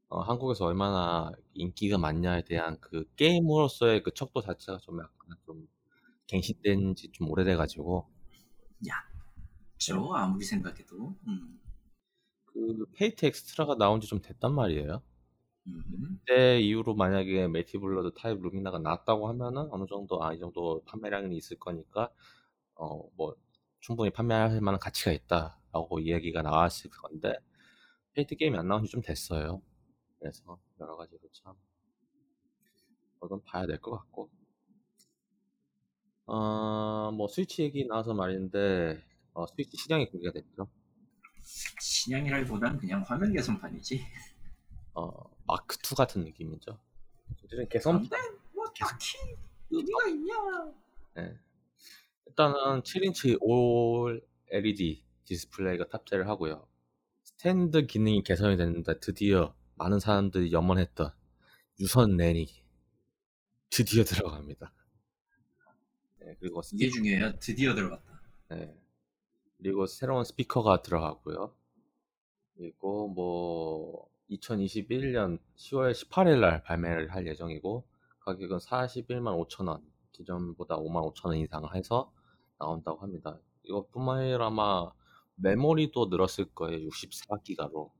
[0.08, 5.68] 어, 한국에서 얼마나 인기가 많냐에 대한 그 게임으로서의 그 척도 자체가 좀 약간 좀
[6.28, 8.08] 갱신된 지 좀 오래돼가지고.
[8.88, 8.94] 야,
[9.78, 11.16] 저 아무리 생각해도.
[11.28, 11.60] 음.
[12.44, 15.02] 그 Fate Extra가 나온 지 좀 됐단 말이에요.
[15.66, 16.20] 음.
[16.24, 21.36] 그때 이후로 만약에 Melty Blood Type Lumina가 나왔다고 하면은 어느 정도 아 이 정도 판매량이
[21.36, 22.10] 있을 거니까
[22.76, 23.36] 어 뭐
[23.80, 27.34] 충분히 판매할 만한 가치가 있다라고 이야기가 나왔을 건데
[28.14, 29.62] Fate 게임이 안 나온 지 좀 됐어요.
[30.20, 31.54] 그래서 여러 가지로 참
[33.20, 34.30] 그건 봐야 될 것 같고
[36.26, 39.02] 어뭐 스위치 얘기 나와서 말인데
[39.32, 40.68] 어, 스위치 신형이 공개가 됐죠.
[41.80, 44.00] 신형이라기보다는 그냥 화면 개선판이지.
[44.96, 46.78] 어 마크 2 같은 느낌이죠.
[47.44, 48.16] 어쨌든 개선 근데
[48.54, 49.18] 뭐 딱히
[49.70, 50.34] 의미가 있냐?
[51.14, 51.38] 네.
[52.26, 56.66] 일단은 7인치 OLED 디스플레이가 탑재를 하고요.
[57.24, 61.12] 스탠드 기능이 개선이 됐는데 드디어 많은 사람들이 염원했던
[61.80, 62.46] 유선 랜이
[63.68, 64.72] 드디어 들어갑니다.
[66.20, 67.38] 네, 그리고 이게 중요해요.
[67.38, 68.20] 드디어 들어갔다.
[68.48, 68.74] 네.
[69.58, 71.54] 그리고 새로운 스피커가 들어가고요.
[72.56, 77.86] 그리고 뭐 2021년 10월 18일 날 발매를 할 예정이고
[78.20, 82.12] 가격은 41만 5천 원, 기존보다 5만 5천 원 이상 해서
[82.58, 83.38] 나온다고 합니다.
[83.64, 84.90] 이것뿐만 아니라 아마
[85.36, 86.88] 메모리도 늘었을 거예요.
[86.88, 87.90] 64기가로.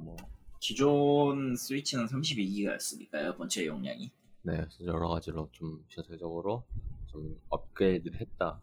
[0.00, 0.16] 뭐
[0.60, 3.36] 기존 스위치는 32기가였으니까요.
[3.36, 4.10] 본체 용량이.
[4.42, 6.64] 네, 여러 가지로 좀 전체적으로
[7.06, 8.60] 좀 업그레이드를 했다.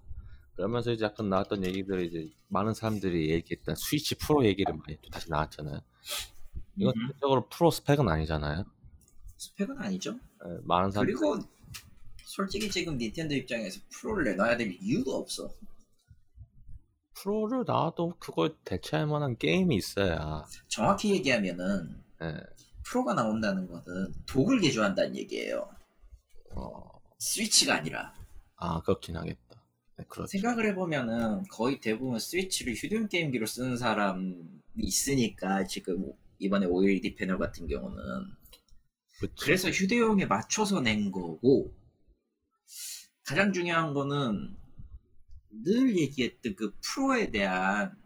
[0.55, 5.29] 그러면서 이제 약간 나왔던 얘기들이 이제 많은 사람들이 얘기했던 스위치 프로 얘기를 많이 또 다시
[5.29, 5.81] 나왔잖아요.
[6.77, 7.07] 이건 음.
[7.07, 8.65] 실적으로 프로 스펙은 아니잖아요.
[9.37, 10.13] 스펙은 아니죠.
[10.13, 11.37] 네, 많은 사람 그리고
[12.25, 15.49] 솔직히 지금 닌텐도 입장에서 프로를 내놔야 될 이유가 없어.
[17.15, 20.45] 프로를 나와도 그걸 대체할 만한 게임이 있어야.
[20.67, 22.37] 정확히 얘기하면은 예,
[22.83, 25.67] 프로가 나온다는 것은 독을 개조한다는 얘기예요.
[26.51, 28.13] 어, 스위치가 아니라.
[28.55, 29.63] 아 그렇긴 하겠다.
[29.97, 30.27] 네, 그렇죠.
[30.27, 34.35] 생각을 해보면은 거의 대부분 스위치를 휴대용 게임기로 쓰는 사람이
[34.75, 38.03] 있으니까 지금 이번에 OLED 패널 같은 경우는
[39.19, 39.33] 그쵸.
[39.39, 41.73] 그래서 휴대용에 맞춰서 낸 거고
[43.23, 44.55] 가장 중요한 거는
[45.49, 47.97] 늘 얘기했던 그 프로에 대한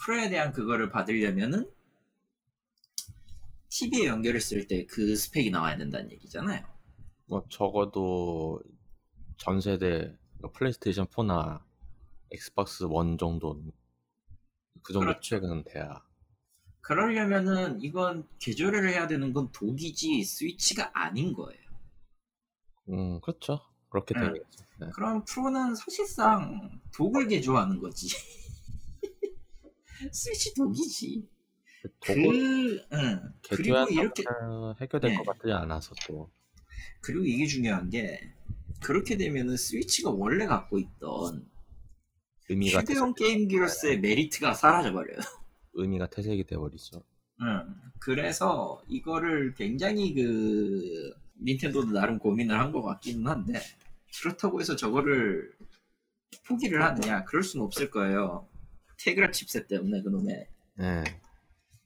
[0.00, 1.70] 프로에 대한 그거를 받으려면은
[3.70, 6.64] TV에 연결했을 때 그 스펙이 나와야 된다는 얘기잖아요.
[7.26, 8.60] 뭐 적어도
[9.36, 11.62] 전 세대 그러니까 플레이스테이션 4나
[12.30, 13.70] 엑스박스 1 정도는
[14.82, 15.20] 그 정도 그렇죠.
[15.20, 16.02] 최근 돼야.
[16.88, 21.60] 그러려면은 이건 개조를 해야 되는 건 dock이지 스위치가 아닌 거예요.
[22.88, 23.60] 음 그렇죠.
[23.90, 24.22] 그렇게 네.
[24.22, 24.64] 되겠죠.
[24.80, 24.86] 네.
[24.94, 28.08] 그럼 프로는 사실상 독을 개조하는 거지.
[30.10, 31.28] 스위치 독이지.
[32.00, 33.34] 그, 응.
[33.50, 34.24] 그리고 이렇게,
[34.80, 35.16] 해결될 네.
[35.18, 36.30] 것 같지 않아서 또.
[37.02, 38.32] 그리고 이게 중요한 게,
[38.82, 41.50] 그렇게 되면은 스위치가 원래 갖고 있던
[42.48, 45.18] 의미가 휴대용 게임기로서의 메리트가 사라져버려요.
[45.74, 47.02] 의미가 퇴색이 돼버리죠.
[47.42, 47.74] 응.
[48.00, 53.60] 그래서 이거를 굉장히 그, 닌텐도도 나름 고민을 한 것 같기는 한데,
[54.22, 55.52] 그렇다고 해서 저거를
[56.46, 57.24] 포기를 하느냐?
[57.24, 58.48] 그럴 수는 없을 거예요.
[58.98, 60.48] 테그라 칩셋 때문에 그놈의.
[60.78, 61.04] 네.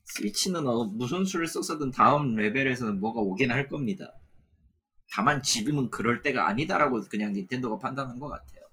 [0.05, 4.13] 스위치는 어, 무슨 수를 썼어든 다음 레벨에서는 뭐가 오긴 할 겁니다.
[5.11, 8.63] 다만 지금은 그럴 때가 아니다라고 그냥 닌텐도가 판단한 것 같아요.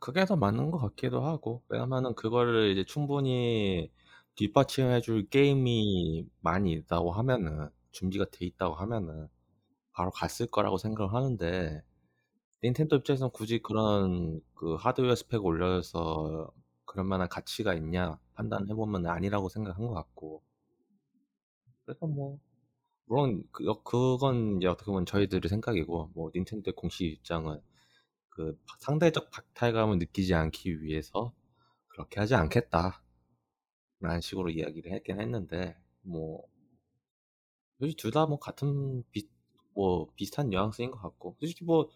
[0.00, 3.90] 그게 더 맞는 것 같기도 하고 왜냐면은 그거를 이제 충분히
[4.36, 9.28] 뒷받침해줄 게임이 많이 있다고 하면은 준비가 돼 있다고 하면은
[9.92, 11.82] 바로 갔을 거라고 생각을 하는데
[12.64, 16.52] 닌텐도 입장에서는 굳이 그런 그 하드웨어 스펙 올려서
[16.84, 20.42] 그럴 만한 가치가 있냐 판단해 보면 아니라고 생각한 것 같고.
[21.84, 22.38] 그래서 뭐
[23.06, 27.60] 물론 그, 그건 이제 어떻게 보면 저희들의 생각이고 뭐 닌텐도의 공식 입장은
[28.30, 31.32] 그 상대적 박탈감을 느끼지 않기 위해서
[31.88, 33.02] 그렇게 하지 않겠다
[34.02, 36.44] 라는 식으로 이야기를 했긴 했는데 뭐
[37.78, 39.28] 솔직히 둘 다 뭐 같은 비,
[39.74, 41.88] 뭐 비슷한 뉘앙스인 것 같고 솔직히 뭐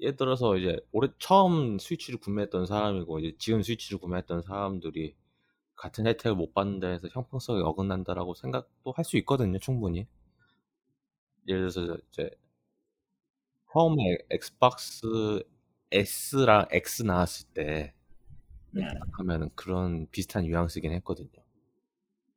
[0.00, 5.16] 예를 들어서 이제 올해 처음 스위치를 구매했던 사람이고 이제 지금 스위치를 구매했던 사람들이
[5.76, 10.06] 같은 혜택을 못 받는다 해서 형평성이 어긋난다라고 생각도 할 수 있거든요 충분히
[11.48, 12.30] 예를 들어서 이제
[13.72, 15.42] 처음에 엑스박스
[15.90, 17.94] S랑 X 나왔을 때 네.
[19.12, 21.30] 하면은 그런 비슷한 뉘앙스긴 했거든요.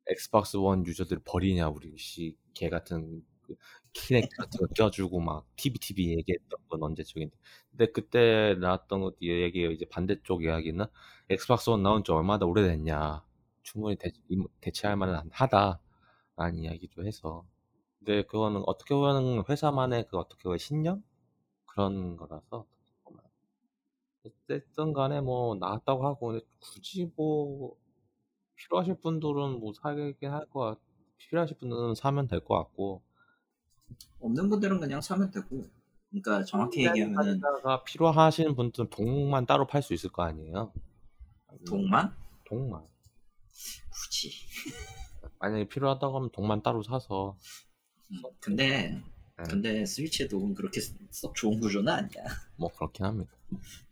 [0.08, 3.56] 엑스박스 원 유저들 버리냐 우리 씨개 같은 그
[3.92, 7.36] 키넥트 같은 거 껴주고 막 TV TV 얘기했던 건 언제적인데.
[7.70, 10.84] 근데 그때 나왔던 것 얘기가 이제 반대쪽 이야기는
[11.30, 13.24] 엑스박스 원 나온 지 얼마나 오래됐냐.
[13.62, 14.10] 충분히 대,
[14.60, 15.80] 대체 할 만한 하다
[16.36, 17.46] 라는 이야기도 해서.
[17.98, 21.02] 근데 그거는 어떻게 보면 회사만의 그 어떻게 보면 신념?
[21.66, 22.66] 그런 거라서
[24.44, 27.76] 어쨌든 간에 뭐 나왔다고 하고 근데 굳이 뭐
[28.56, 30.78] 필요하실 분들은 뭐 사긴 할거 같,
[31.18, 33.02] 필요하실 분들은 사면 될 것 같고
[34.20, 35.64] 없는 분들은 그냥 사면 되고
[36.10, 40.72] 그러니까 정확히 얘기하면은 가 필요하시는 분들은 동만 따로 팔 수 있을 거 아니에요.
[41.66, 42.14] 동만?
[42.44, 42.86] 동만.
[43.90, 44.30] 굳이.
[45.38, 47.36] 만약에 필요하다고 하면 동만 따로 사서.
[48.10, 48.90] 음, 근데
[49.36, 49.44] 네.
[49.48, 52.24] 근데 스위치의 dock은 그렇게 썩 좋은 구조는 아니야.
[52.56, 53.30] 뭐 그렇긴 합니다.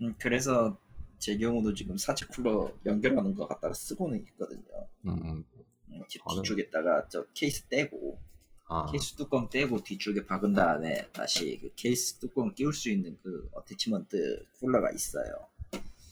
[0.00, 0.78] 음, 그래서
[1.18, 4.88] 제 경우도 지금 사제 쿨러 연결하는 거 갖다가 쓰고는 있거든요.
[5.06, 5.44] 음, 음.
[5.90, 8.20] 음, 뒤쪽에다가 저 케이스 떼고
[8.68, 13.48] 아, 케이스 뚜껑 떼고 뒤쪽에 박은 다음에 다시 그 케이스 뚜껑 끼울 수 있는 그
[13.52, 15.48] attachment 쿨러가 있어요.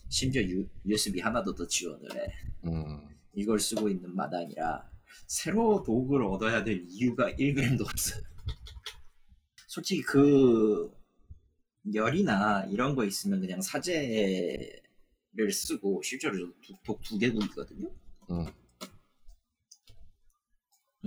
[0.09, 2.33] 심지어 유, USB 하나도 더 지원을 해.
[2.64, 4.88] 음, 이걸 쓰고 있는 마당이라
[5.26, 8.22] 새로 도구를 얻어야 될 이유가 1g도 없어요.
[9.66, 10.92] 솔직히 그
[11.92, 14.81] 열이나 이런 거 있으면 그냥 사제를
[15.53, 16.53] 쓰고 실제로
[16.85, 17.90] 독두 개독이거든요.
[18.31, 18.47] 음.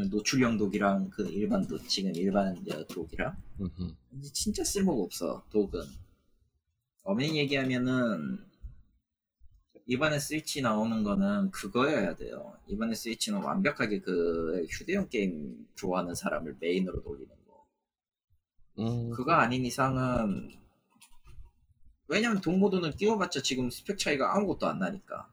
[0.05, 3.95] 노출형 독이랑 그 일반 독 지금 일반 독이랑 음, 음.
[4.11, 5.81] 근데 진짜 쓸모가 없어 독은
[7.03, 8.45] 엄연히 얘기하면은
[9.87, 17.01] 이번에 스위치 나오는 거는 그거여야 돼요 이번에 스위치는 완벽하게 그 휴대용 게임 좋아하는 사람을 메인으로
[17.01, 17.65] 돌리는 거
[18.79, 20.51] 음, 그거 아닌 이상은
[22.07, 25.29] 왜냐면 동모드는 끼워봤자 지금 스펙 차이가 아무것도 안 나니까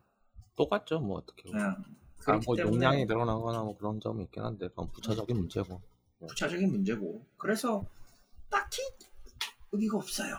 [0.57, 1.51] 똑같죠, 뭐 어떻게.
[1.51, 1.85] 보면.
[2.19, 5.81] 그냥 아, 뭐 때문에 용량이 늘어나거나 뭐 그런 점이 있긴 한데 그건 부차적인 문제고.
[6.21, 7.85] 부차적인 문제고 그래서
[8.49, 8.83] 딱히
[9.73, 10.37] 의미가 없어요.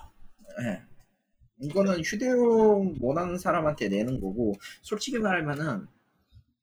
[0.62, 0.82] 예.
[1.60, 5.88] 이거는 휴대용 원하는 사람한테 내는 거고 솔직히 말하면은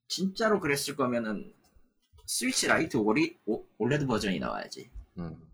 [0.09, 1.53] 진짜로 그랬을 거면은
[2.27, 4.91] 스위치 라이트 오리, 오, OLED 버전이 나와야지.
[5.19, 5.52] 음.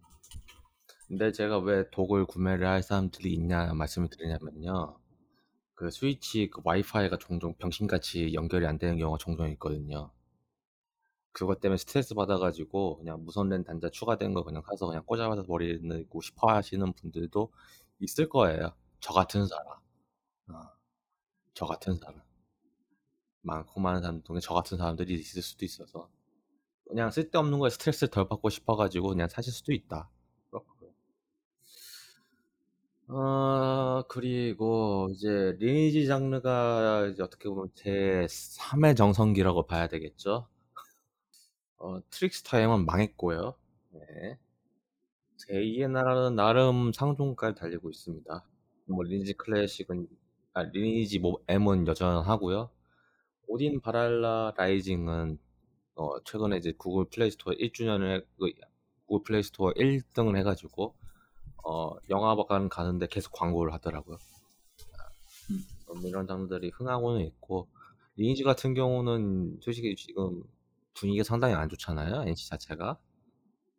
[1.09, 4.99] 근데 제가 왜 dock을 구매를 할 사람들이 있냐 말씀을 드리냐면요.
[5.75, 10.11] 그 스위치 그 와이파이가 종종 병신같이 연결이 안 되는 경우가 종종 있거든요.
[11.33, 16.21] 그것 때문에 스트레스 받아가지고 그냥 유선랜 단자 추가된 거 그냥 사서 그냥 꽂아서 머리 넣고
[16.21, 17.53] 싶어 하시는 분들도
[18.01, 18.75] 있을 거예요.
[19.01, 19.67] 저 같은 사람.
[20.49, 20.63] 어,
[21.55, 22.21] 저 같은 사람.
[23.43, 26.11] 많고 많은 사람 중에 저 같은 사람들이 있을 수도 있어서
[26.89, 30.11] 그냥 쓸데없는 거에 스트레스를 덜 받고 싶어가지고 그냥 사실 수도 있다.
[33.11, 40.47] 어, 그리고 이제 리니지 장르가 이제 어떻게 보면 제 3의 정성기라고 봐야 되겠죠.
[41.79, 43.55] 어, 트릭스타 M은 망했고요.
[43.93, 44.39] 네.
[45.37, 48.45] 제 2의 나라는 나름 상종가를 달리고 있습니다.
[48.87, 50.07] 뭐 리니지 클래식은
[50.53, 52.71] 아, 리니지 뭐 M은 여전하고요.
[53.47, 55.39] 오딘 발할라 라이징은
[55.95, 58.53] 어, 최근에 이제 구글 플레이 스토어 1주년을 그,
[59.07, 60.95] 구글 플레이 스토어 1등을 해가지고
[61.65, 64.17] 어, 영화관 가는데 계속 광고를 하더라고요.
[65.87, 67.69] 어, 뭐 이런 장르들이 흥하고는 있고
[68.17, 70.43] 리니지 같은 경우는 솔직히 지금
[70.95, 72.29] 분위기가 상당히 안 좋잖아요.
[72.29, 72.99] NC 자체가.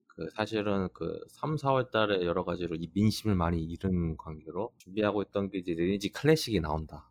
[0.07, 5.49] 그 사실은 그 3, 4월 달에 여러 가지로 이 민심을 많이 잃은 관계로 준비하고 있던
[5.49, 7.09] 게 이제 리니지 클래식이 나온다.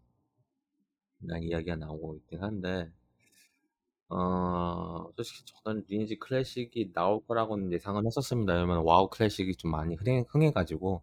[1.21, 2.91] 라는 이야기가 나오고 있긴 한데
[4.11, 8.55] 어, 솔직히 저는 리니지 클래식이 나올 거라고는 예상은 했었습니다.
[8.55, 11.03] 왜냐면 와우 클래식이 좀 많이 흥해, 흥해 가지고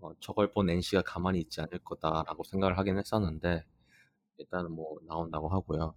[0.00, 3.64] 어, 저걸 본 NC가 가만히 있지 않을 거다라고 생각을 하긴 했었는데
[4.38, 5.94] 일단은 뭐 나온다고 하고요.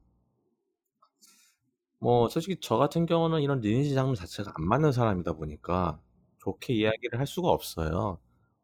[2.00, 6.00] 뭐 솔직히 저 같은 경우는 이런 리니지 장르 자체가 안 맞는 사람이다 보니까
[6.40, 8.20] 좋게 이야기를 할 수가 없어요.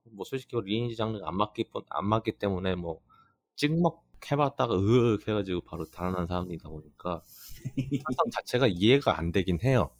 [0.05, 2.99] 뭐 솔직히 리니지 장르가 안 맞기 안 맞기 때문에 뭐
[3.55, 7.21] 찍먹 해봤다가 으윽 해가지고 바로 달아난 사람이다 보니까
[8.05, 9.91] 사상 자체가 이해가 안 되긴 해요.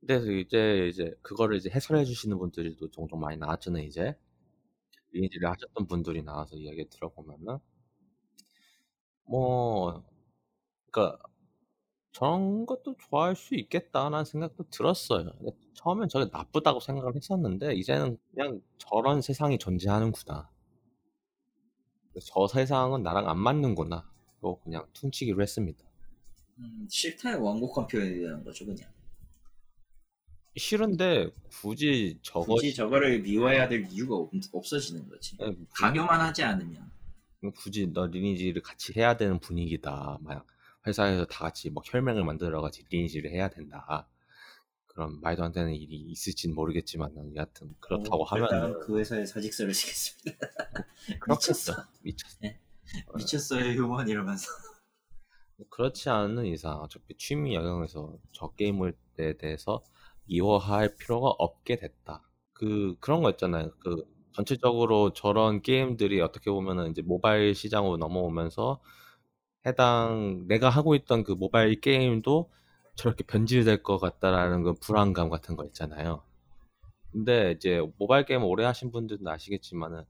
[0.00, 3.84] 근데 이제 이제 그거를 이제 해설해 주시는 분들도 종종 많이 나왔잖아요.
[3.84, 4.14] 이제
[5.12, 7.58] 리니지를 하셨던 분들이 나와서 이야기 들어보면은
[9.26, 10.02] 뭐
[10.90, 11.18] 그러니까
[12.12, 15.32] 저런 것도 좋아할 수 있겠다라는 생각도 들었어요.
[15.74, 20.50] 처음엔 저게 나쁘다고 생각을 했었는데 이제는 그냥 저런 세상이 존재하는구나.
[22.22, 24.08] 저 세상은 나랑 안 맞는구나.
[24.40, 25.82] 로 그냥 퉁치기로 했습니다.
[26.58, 28.88] 음, 싫다의 완곡한 표현이 되는 거죠 그냥.
[30.56, 31.30] 싫은데
[31.62, 35.36] 굳이 저거 굳이 저거를 미워해야 될 이유가 없, 없어지는 거지.
[35.40, 36.92] 에, 강요만 하지 않으면.
[37.56, 40.18] 굳이 너 리니지를 같이 해야 되는 분위기다.
[40.22, 40.46] 막
[40.86, 44.06] 회사에서 다 같이 뭐 혈맹을 만들어 같이 리니지를 해야 된다.
[44.94, 50.46] 그런 말도 안 되는 일이 있을진 모르겠지만 여하튼 그렇다고 어, 하면 그 회사에 사직서를 쓰겠습니다.
[51.28, 51.72] 미쳤어.
[52.02, 52.38] 미쳤어.
[53.16, 54.46] 미쳤어요 휴먼 이러면서.
[55.70, 58.92] 그렇지 않은 이상 어차피 취미 영역에서 저 게임에
[59.38, 59.82] 대해서
[60.26, 62.22] 미워할 필요가 없게 됐다.
[62.52, 63.72] 그 그런 거 있잖아요.
[63.80, 68.80] 그 전체적으로 저런 게임들이 어떻게 보면은 이제 모바일 시장으로 넘어오면서
[69.66, 72.50] 해당 내가 하고 있던 그 모바일 게임도
[72.94, 76.22] 저렇게 변질될 것 같다라는 그 불안감 같은 거 있잖아요.
[77.12, 80.02] 근데 이제 모바일 게임 오래 하신 분들은 아시겠지만은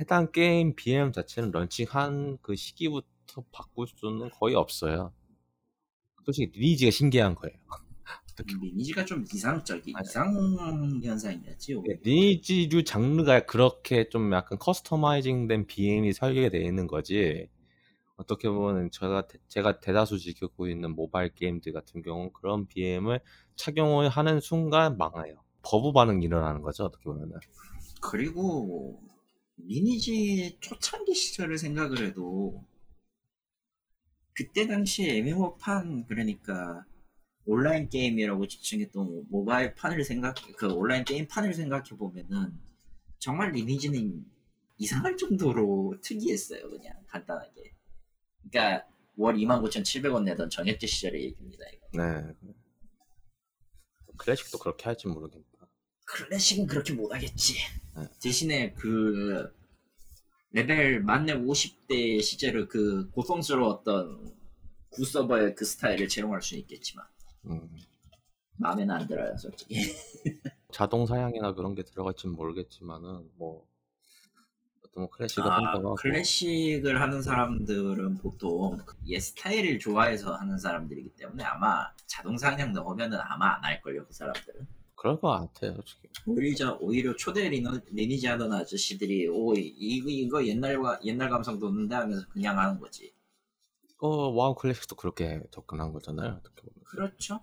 [0.00, 5.12] 해당 게임 BM 자체는 launching한 그 시기부터 바꿀 수는 거의 없어요.
[6.24, 7.56] 솔직히 리니지가 신기한 거예요.
[8.62, 10.04] 리니지가 좀 이상적인 맞아요.
[10.04, 11.72] 이상 현상이었지.
[11.88, 17.48] 예, 리니지류 장르가 그렇게 좀 약간 customizing된 BM이 설계되어 있는 거지.
[18.18, 23.20] 어떻게 보면 제가 대- 제가 대다수 즐기고 있는 모바일 게임들 같은 경우는 그런 BM을
[23.56, 25.42] 차용을 하는 순간 망해요.
[25.62, 26.84] 거부 반응이 일어나는 거죠.
[26.84, 27.38] 어떻게 보면은.
[28.02, 29.00] 그리고
[29.56, 32.64] 리니지 초창기 시절을 생각을 해도
[34.34, 36.84] 그때 당시에 MMO판 그러니까
[37.44, 42.52] 온라인 게임이라고 지칭했던 모바일 판을 생각 그 온라인 게임 판을 생각해 보면은
[43.18, 44.24] 정말 리니지는
[44.78, 47.72] 이상할 정도로 특이했어요 그냥 간단하게
[48.50, 48.86] 그러니까
[49.16, 52.52] 월 29,700원 내던 정액제 시절의 얘기입니다 이거 네.
[54.16, 55.68] 클래식도 그렇게 할지 모르겠다.
[56.06, 57.54] 클래식은 그렇게 못하겠지.
[57.96, 58.08] 네.
[58.20, 59.48] 대신에 그
[60.50, 64.36] 레벨 만렙 50대 시절의 그 고전스러웠던
[64.90, 67.06] 구 서버의 그 스타일을 채용할 수는 있겠지만
[67.46, 67.68] 음.
[68.56, 69.76] 마음에는 안 들어요 솔직히.
[70.72, 73.66] 자동 사냥이나 그런 게 들어갈지는 모르겠지만은 뭐
[74.90, 78.78] 어떤 뭐 클래식을 아, 한다고 클래식을 하는 사람들은 보통
[79.08, 84.66] 옛 스타일을 좋아해서 하는 사람들이기 때문에 아마 자동 사냥 넣으면은 아마 안 할걸요 그 사람들은.
[84.96, 86.08] 그럴 것 같아요, 솔직히.
[86.26, 91.92] 오히려 오히려 초대 리너, 리니지 하던 아저씨들이 오 이- 이거 이거 옛날과 옛날 감성 돋는데
[91.96, 93.12] 하면서 그냥 하는 거지.
[93.98, 96.84] 어, 와우 클래식도 그렇게 접근한 거잖아요, 어떻게 보면.
[96.84, 97.40] 그렇죠.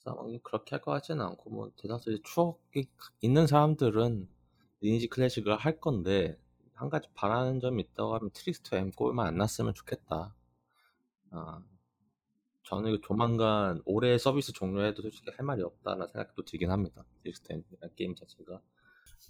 [0.00, 2.86] 상황이 그렇게 할 것 같지는 않고 뭐 대다수 추억이
[3.22, 4.28] 있는 사람들은
[4.82, 6.38] 리니지 클래식을 할 건데
[6.74, 10.34] 한 가지 바라는 점이 있다고 하면 트릭스터 M 꼴만 안 났으면 좋겠다.
[11.30, 11.62] 아,
[12.64, 17.04] 저는 이거 조만간 올해 서비스 종료해도 솔직히 할 말이 없다는 생각도 들긴 합니다.
[17.22, 17.62] 트릭스터 M
[17.96, 18.60] 게임 자체가.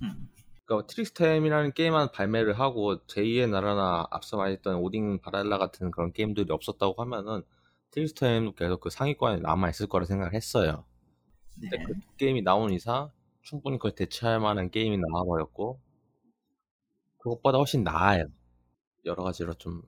[0.03, 0.28] 음.
[0.64, 7.03] 그러니까 트릭스터M이라는 게임만 발매를 하고 제2의 나라나 앞서 말했던 오딘 발할라 같은 그런 게임들이 없었다고
[7.03, 7.42] 하면은
[7.91, 10.84] 트릭스터M도 계속 그 상위권에 남아 있을 거라 생각을 했어요.
[11.55, 11.84] 근데 네.
[11.84, 13.11] 그 게임이 나온 이상
[13.43, 15.80] 충분히 그걸 대체할 만한 게임이 나와버렸고
[17.18, 18.26] 그것보다 훨씬 나아요.
[19.05, 19.82] 여러 가지로 좀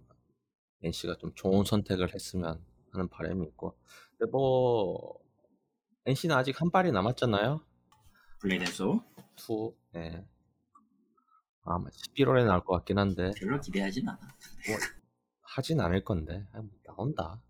[0.83, 3.77] NC가 좀 좋은 선택을 했으면 하는 바람이 있고
[4.19, 5.21] 근데 뭐
[6.07, 7.65] NC는 아직 한 발이 남았잖아요.
[8.41, 9.03] 블레덴소
[9.39, 10.27] 2 네.
[11.63, 14.21] 아마 11월에 나올 것 같긴 한데 별로 기대하진 않아.
[15.41, 17.41] 하진 않을 건데 아, 뭐 나온다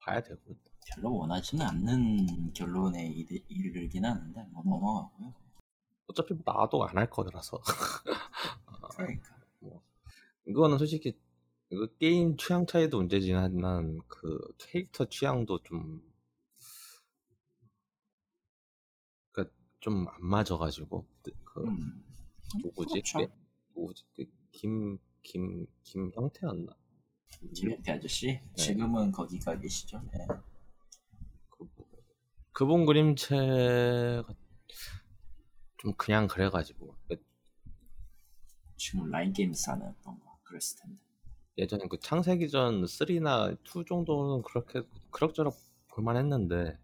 [0.00, 0.40] 봐야 되고
[0.94, 5.34] 별로 원하지는 않는 결론에 이르- 이르긴 하는데 뭐 넘어가고요.
[6.06, 7.60] 어차피 뭐 나도 안 할 거라서
[8.96, 9.36] 그러니까
[10.46, 11.16] 이거는 솔직히
[11.70, 16.00] 이거 게임 취향 차이도 문제지만 그 캐릭터 취향도 좀
[19.32, 21.06] 그러니까 좀 안 맞아가지고
[21.44, 22.02] 그 음.
[22.62, 22.92] 누구지?
[22.94, 23.18] 그렇죠.
[23.18, 23.32] 그
[23.76, 24.04] 누구지?
[24.52, 26.72] 김김김 김형태였나?
[27.54, 30.00] 김현태 아저씨 지금은 거기 가 계시죠?
[30.12, 30.26] 네.
[32.58, 34.24] 그, 그분 그림체가
[35.76, 36.92] 좀 그냥 그래가지고
[38.76, 41.00] 지금 라인 하는 건가 그랬을 텐데.
[41.56, 44.82] 예전에 그 창세기 전 3나 2 정도는 그렇게
[45.12, 45.56] 그럭저럭
[45.86, 46.76] 볼만했는데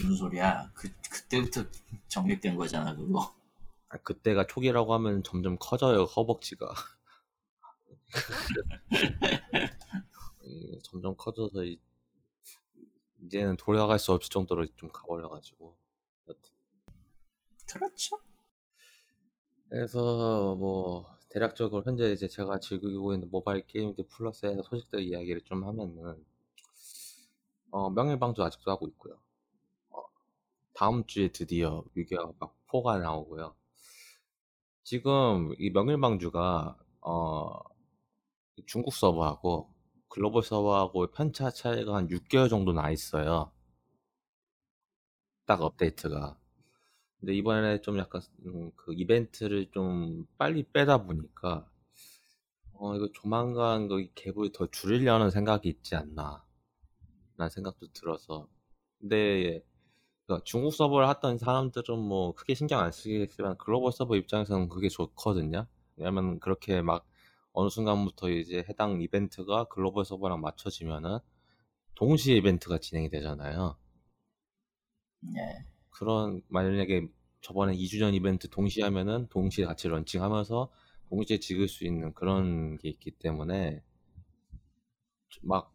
[0.00, 0.72] 무슨 소리야?
[0.74, 1.64] 그 그때부터
[2.08, 3.36] 정립된 거잖아 그거.
[3.90, 6.74] 아, 그때가 초기라고 하면 점점 커져요 허벅지가
[10.42, 11.78] 이, 점점 커져서 이,
[13.24, 15.76] 이제는 돌아갈 수 없을 정도로 좀 가버려가지고
[16.28, 16.52] 여튼.
[17.66, 18.18] 그렇죠.
[19.68, 26.24] 그래서 뭐 대략적으로 현재 이제 제가 즐기고 있는 모바일 게임들 플러스에서 소식들 이야기를 좀 하면은
[27.70, 29.18] 어, 명일방주 아직도 하고 있고요.
[29.90, 30.04] 어,
[30.74, 33.56] 다음 주에 드디어 위기가 막 4가 나오고요.
[34.84, 37.60] 지금 이 명일방주가 어,
[38.66, 39.73] 중국 서버하고
[40.14, 43.50] 글로벌 서버하고 편차 차이가 한 6개월 정도 나 있어요.
[45.44, 46.38] 딱 업데이트가.
[47.18, 51.68] 근데 이번에 좀 약간 음, 그 이벤트를 좀 빨리 빼다 보니까
[52.74, 56.44] 어 이거 조만간 그 갭을 더 줄이려는 생각이 있지 않나
[57.36, 58.46] 라는 생각도 들어서
[59.00, 59.64] 근데
[60.26, 65.66] 그러니까 중국 서버를 하던 사람들은 뭐 크게 신경 안 쓰겠지만 글로벌 서버 입장에서는 그게 좋거든요
[65.96, 67.04] 왜냐면 그렇게 막
[67.54, 71.18] 어느 순간부터 이제 해당 이벤트가 글로벌 서버랑 맞춰지면은
[71.94, 73.76] 동시에 이벤트가 진행이 되잖아요
[75.20, 75.64] 네.
[75.90, 77.08] 그런 만약에
[77.40, 80.70] 저번에 2주년 이벤트 동시에 하면은 동시에 같이 런칭하면서
[81.08, 83.82] 동시에 찍을 수 있는 그런 게 있기 때문에
[85.42, 85.72] 막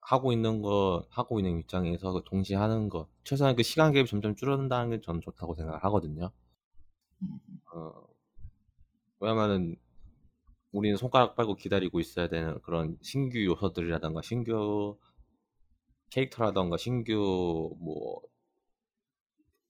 [0.00, 4.34] 하고 있는 거 하고 있는 입장에서 그 동시에 하는 거 최소한 그 시간 갭이 점점
[4.36, 6.30] 줄어든다는 게 저는 좋다고 생각을 하거든요.
[7.72, 7.92] 어,
[9.20, 9.76] 왜냐면은
[10.72, 14.98] 우리는 손가락 빨고 기다리고 있어야 되는 그런 신규 요소들이라던가 신규
[16.10, 18.22] 캐릭터라던가 신규 뭐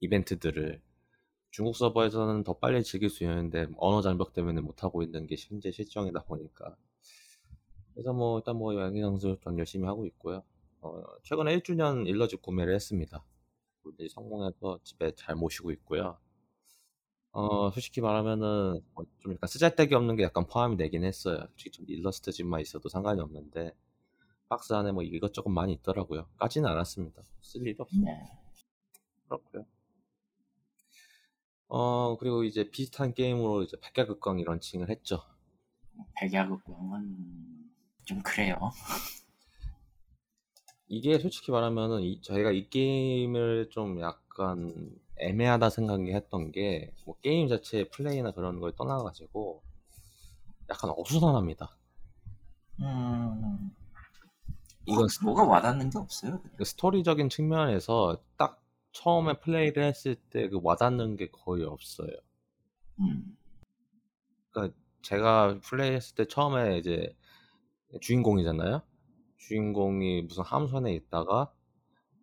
[0.00, 0.80] 이벤트들을
[1.50, 5.70] 중국 서버에서는 더 빨리 즐길 수 있는데 언어 장벽 때문에 못 하고 있는 게 현재
[5.70, 6.76] 실정이다 보니까
[7.94, 10.44] 그래서 뭐 일단 뭐 양희 선수 전 열심히 하고 있고요.
[10.80, 13.24] 어, 최근에 1주년 일러집 구매를 했습니다.
[14.10, 16.18] 성공해서 집에 잘 모시고 있고요.
[17.32, 21.38] 어, 솔직히 말하면은 어, 좀 약간 쓰잘데기 없는 게 약간 포함이 되긴 했어요.
[21.50, 23.74] 솔직히 좀 일러스트집만 있어도 상관이 없는데
[24.48, 26.26] 박스 안에 뭐 이것저것 많이 있더라고요.
[26.38, 27.22] 까지는 않았습니다.
[27.42, 28.04] 쓸 일이 없어요.
[28.04, 28.22] 네.
[29.28, 29.66] 그렇고요.
[31.68, 35.22] 어 그리고 이제 비슷한 게임으로 이제 백야극광이 런칭을 했죠.
[36.16, 37.70] 백야극광은
[38.04, 38.58] 좀 그래요.
[40.86, 47.90] 이게 솔직히 말하면은 이, 저희가 이 게임을 좀 약간 애매하다 생각했던 게 뭐 게임 자체의
[47.90, 49.62] 플레이나 그런 걸 떠나가지고
[50.70, 51.76] 약간 어수선합니다.
[52.80, 53.70] 음,
[54.86, 56.40] 이건 뭐, 뭐가 와닿는 게 없어요.
[56.40, 56.56] 그냥.
[56.56, 58.60] 그 스토리적인 측면에서 딱
[58.92, 62.10] 처음에 플레이를 했을 때 그 와닿는 게 거의 없어요.
[63.00, 63.36] 음,
[64.50, 67.14] 그러니까 제가 플레이했을 때 처음에 이제
[68.00, 68.82] 주인공이잖아요.
[69.38, 71.52] 주인공이 무슨 함선에 있다가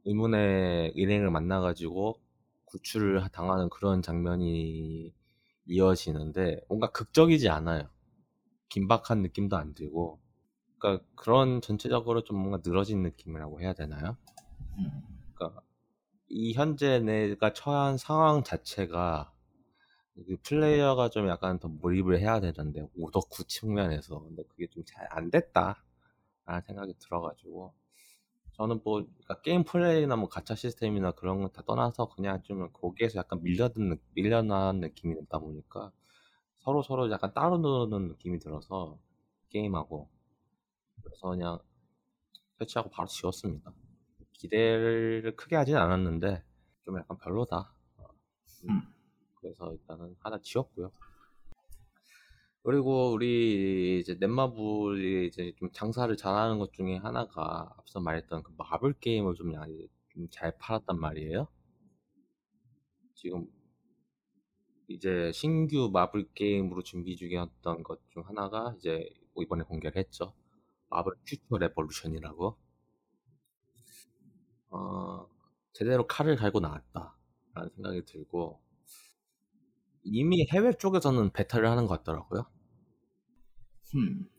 [0.05, 2.21] 의문의 일행을 만나가지고
[2.75, 5.13] 구출을 당하는 그런 장면이
[5.67, 7.89] 이어지는데 뭔가 극적이지 않아요.
[8.69, 10.19] 긴박한 느낌도 안 들고,
[10.79, 14.17] 그러니까 그런 전체적으로 좀 뭔가 늘어진 느낌이라고 해야 되나요?
[14.77, 14.91] 음,
[15.35, 15.61] 그러니까
[16.29, 19.33] 이 현재 내가 처한 상황 자체가
[20.15, 25.29] 그 플레이어가 좀 약간 더 몰입을 해야 되는데 오덕후 측면에서 근데 그게 좀 잘 안
[25.31, 25.83] 됐다
[26.45, 27.73] 라는 생각이 들어가지고
[28.57, 33.19] 저는 뭐 그러니까 게임 플레이나 뭐 가챠 시스템이나 그런 거 다 떠나서 그냥 좀 거기에서
[33.19, 35.91] 약간 밀려든 느- 밀려난 느낌이 있다 보니까
[36.59, 38.99] 서로 서로 약간 따로 노는 느낌이 들어서
[39.51, 40.09] 게임하고
[41.03, 41.59] 그래서 그냥
[42.59, 43.73] 설치하고 바로 지웠습니다.
[44.33, 46.43] 기대를 크게 하진 않았는데
[46.83, 47.73] 좀 약간 별로다.
[47.97, 48.05] 어,
[48.65, 48.69] 음.
[48.69, 48.93] 음.
[49.41, 50.91] 그래서 일단은 하나 지웠고요.
[52.65, 58.93] 그리고 우리 이제 넷마블이 이제 좀 장사를 잘하는 것 중에 하나가 앞서 말했던 그 마블
[58.99, 59.53] 게임을 좀
[60.31, 61.47] 잘 팔았단 말이에요.
[63.15, 63.47] 지금
[64.87, 70.33] 이제 신규 마블 게임으로 준비 중이었던 것 중 하나가 이제 이번에 공개를 했죠.
[70.89, 72.57] 마블 퓨처 레볼루션이라고.
[74.69, 75.27] 어,
[75.73, 78.61] 제대로 칼을 갈고 나왔다라는 생각이 들고
[80.03, 82.45] 이미 해외 쪽에서는 베타를 하는 것 같더라고요.
[83.95, 84.29] 음,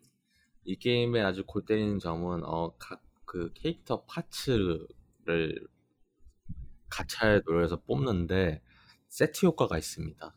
[0.65, 4.89] 이 게임의 아주 골 때리는 점은 어, 각 그 캐릭터 파츠를
[6.89, 8.63] 가차에 놓여서 뽑는데
[9.09, 10.35] 세트 효과가 있습니다.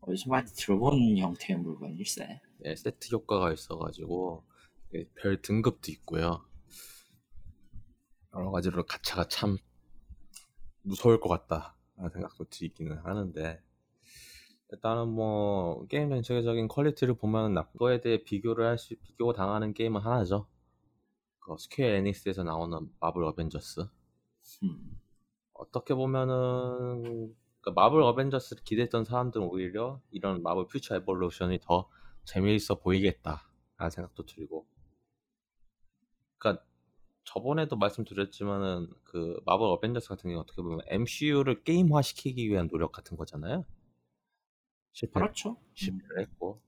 [0.00, 2.40] 어디서 많이 들어본 형태의 물건일세.
[2.58, 4.44] 네, 세트 효과가 있어가지고
[4.92, 6.44] 네, 별 등급도 있고요.
[8.34, 9.56] 여러 가지로 가차가 참
[10.82, 13.62] 무서울 것 같다 라는 생각도 들기는 하는데
[14.72, 20.46] 일단은 뭐 게임 전체적인 퀄리티를 보면 그거에 대해 비교를 할 수 비교 당하는 게임은 하나죠.
[21.40, 23.86] 그 스퀘어 에닉스에서 나오는 마블 어벤져스.
[24.64, 25.00] 음,
[25.54, 31.88] 어떻게 보면은 그 마블 어벤져스를 기대했던 사람들은 오히려 이런 마블 퓨처 레볼루션이 더
[32.24, 34.66] 재미있어 보이겠다라는 생각도 들고.
[36.38, 36.64] 그러니까
[37.24, 43.16] 저번에도 말씀드렸지만은 그 마블 어벤져스 같은 경우 어떻게 보면 MCU를 게임화 시키기 위한 노력 같은
[43.16, 43.64] 거잖아요.
[44.94, 45.58] 실패 그렇죠.
[45.74, 46.58] 실패를 했고.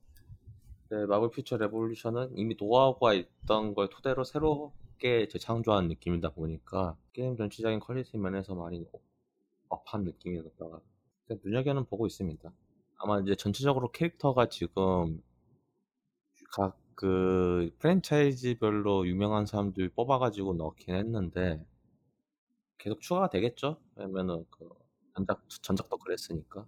[0.91, 7.81] 네, 마블 퓨처 레볼루션은 이미 노하우가 있던 걸 토대로 새롭게 재창조한 느낌이다 보니까 게임 전체적인
[7.81, 9.03] 퀄리티 면에서 많이 업-
[9.71, 10.81] 업한 느낌이었다가
[11.45, 12.53] 눈여겨는 보고 있습니다.
[12.99, 15.23] 아마 이제 전체적으로 캐릭터가 지금
[16.51, 21.63] 각 그 프랜차이즈별로 유명한 사람들 뽑아가지고 넣긴 했는데
[22.79, 23.79] 계속 추가가 되겠죠?
[23.97, 24.69] 왜냐면은 그
[25.15, 26.67] 전작 전작도 그랬으니까.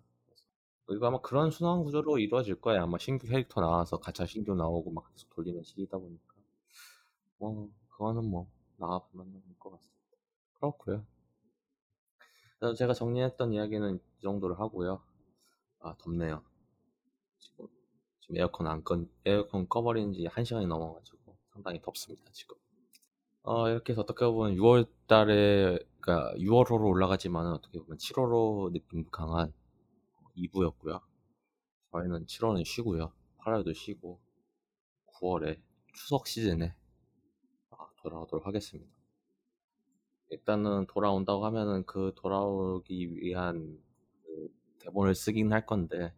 [0.90, 2.82] 이거 아마 그런 순환 구조로 이루어질 거야.
[2.82, 6.34] 아마 신규 캐릭터 나와서 가차 신규 나오고 막 계속 돌리는 시기다 보니까.
[7.38, 9.98] 뭐 그거는 뭐 나와보면 될 것 같습니다.
[10.54, 11.04] 그렇고요.
[12.58, 15.02] 그래서 제가 정리했던 이야기는 이 정도로 하고요.
[15.80, 16.42] 아 덥네요.
[17.38, 17.68] 지금
[18.20, 22.56] 지금 에어컨 안 건, 에어컨 꺼버린 지 1시간이 넘어가지고 상당히 덥습니다, 지금.
[23.42, 29.52] 어, 이렇게 해서 어떻게 보면 6월 달에, 그니까 6월호로 올라가지만 어떻게 보면 7월호 느낌 강한
[30.38, 31.00] 2부였고요.
[31.92, 33.12] 저희는 7월은 쉬고요.
[33.38, 34.20] 8월도 쉬고,
[35.06, 35.60] 9월에
[35.92, 36.74] 추석 시즌에
[37.70, 38.90] 아, 돌아오도록 하겠습니다.
[40.30, 43.82] 일단은 돌아온다고 하면은 그 돌아오기 위한
[44.22, 44.48] 그
[44.80, 46.14] 대본을 쓰긴 할 건데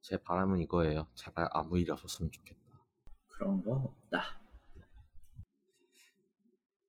[0.00, 1.06] 제 바람은 이거예요.
[1.14, 2.60] 제발 아무 일이 없었으면 좋겠다.
[3.28, 4.40] 그런 거 없다.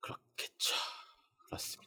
[0.01, 0.75] 그렇겠죠.
[1.45, 1.84] 그렇습니다.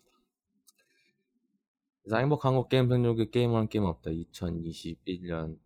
[2.08, 4.10] 그래서 행복한 국 게임 평론기 게임은 게임 없다.
[4.10, 5.58] 2021년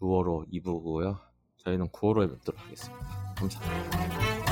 [0.00, 1.20] 9월호 2부고요.
[1.58, 3.34] 저희는 9월호에 뵙도록 하겠습니다.
[3.36, 4.47] 감사합니다.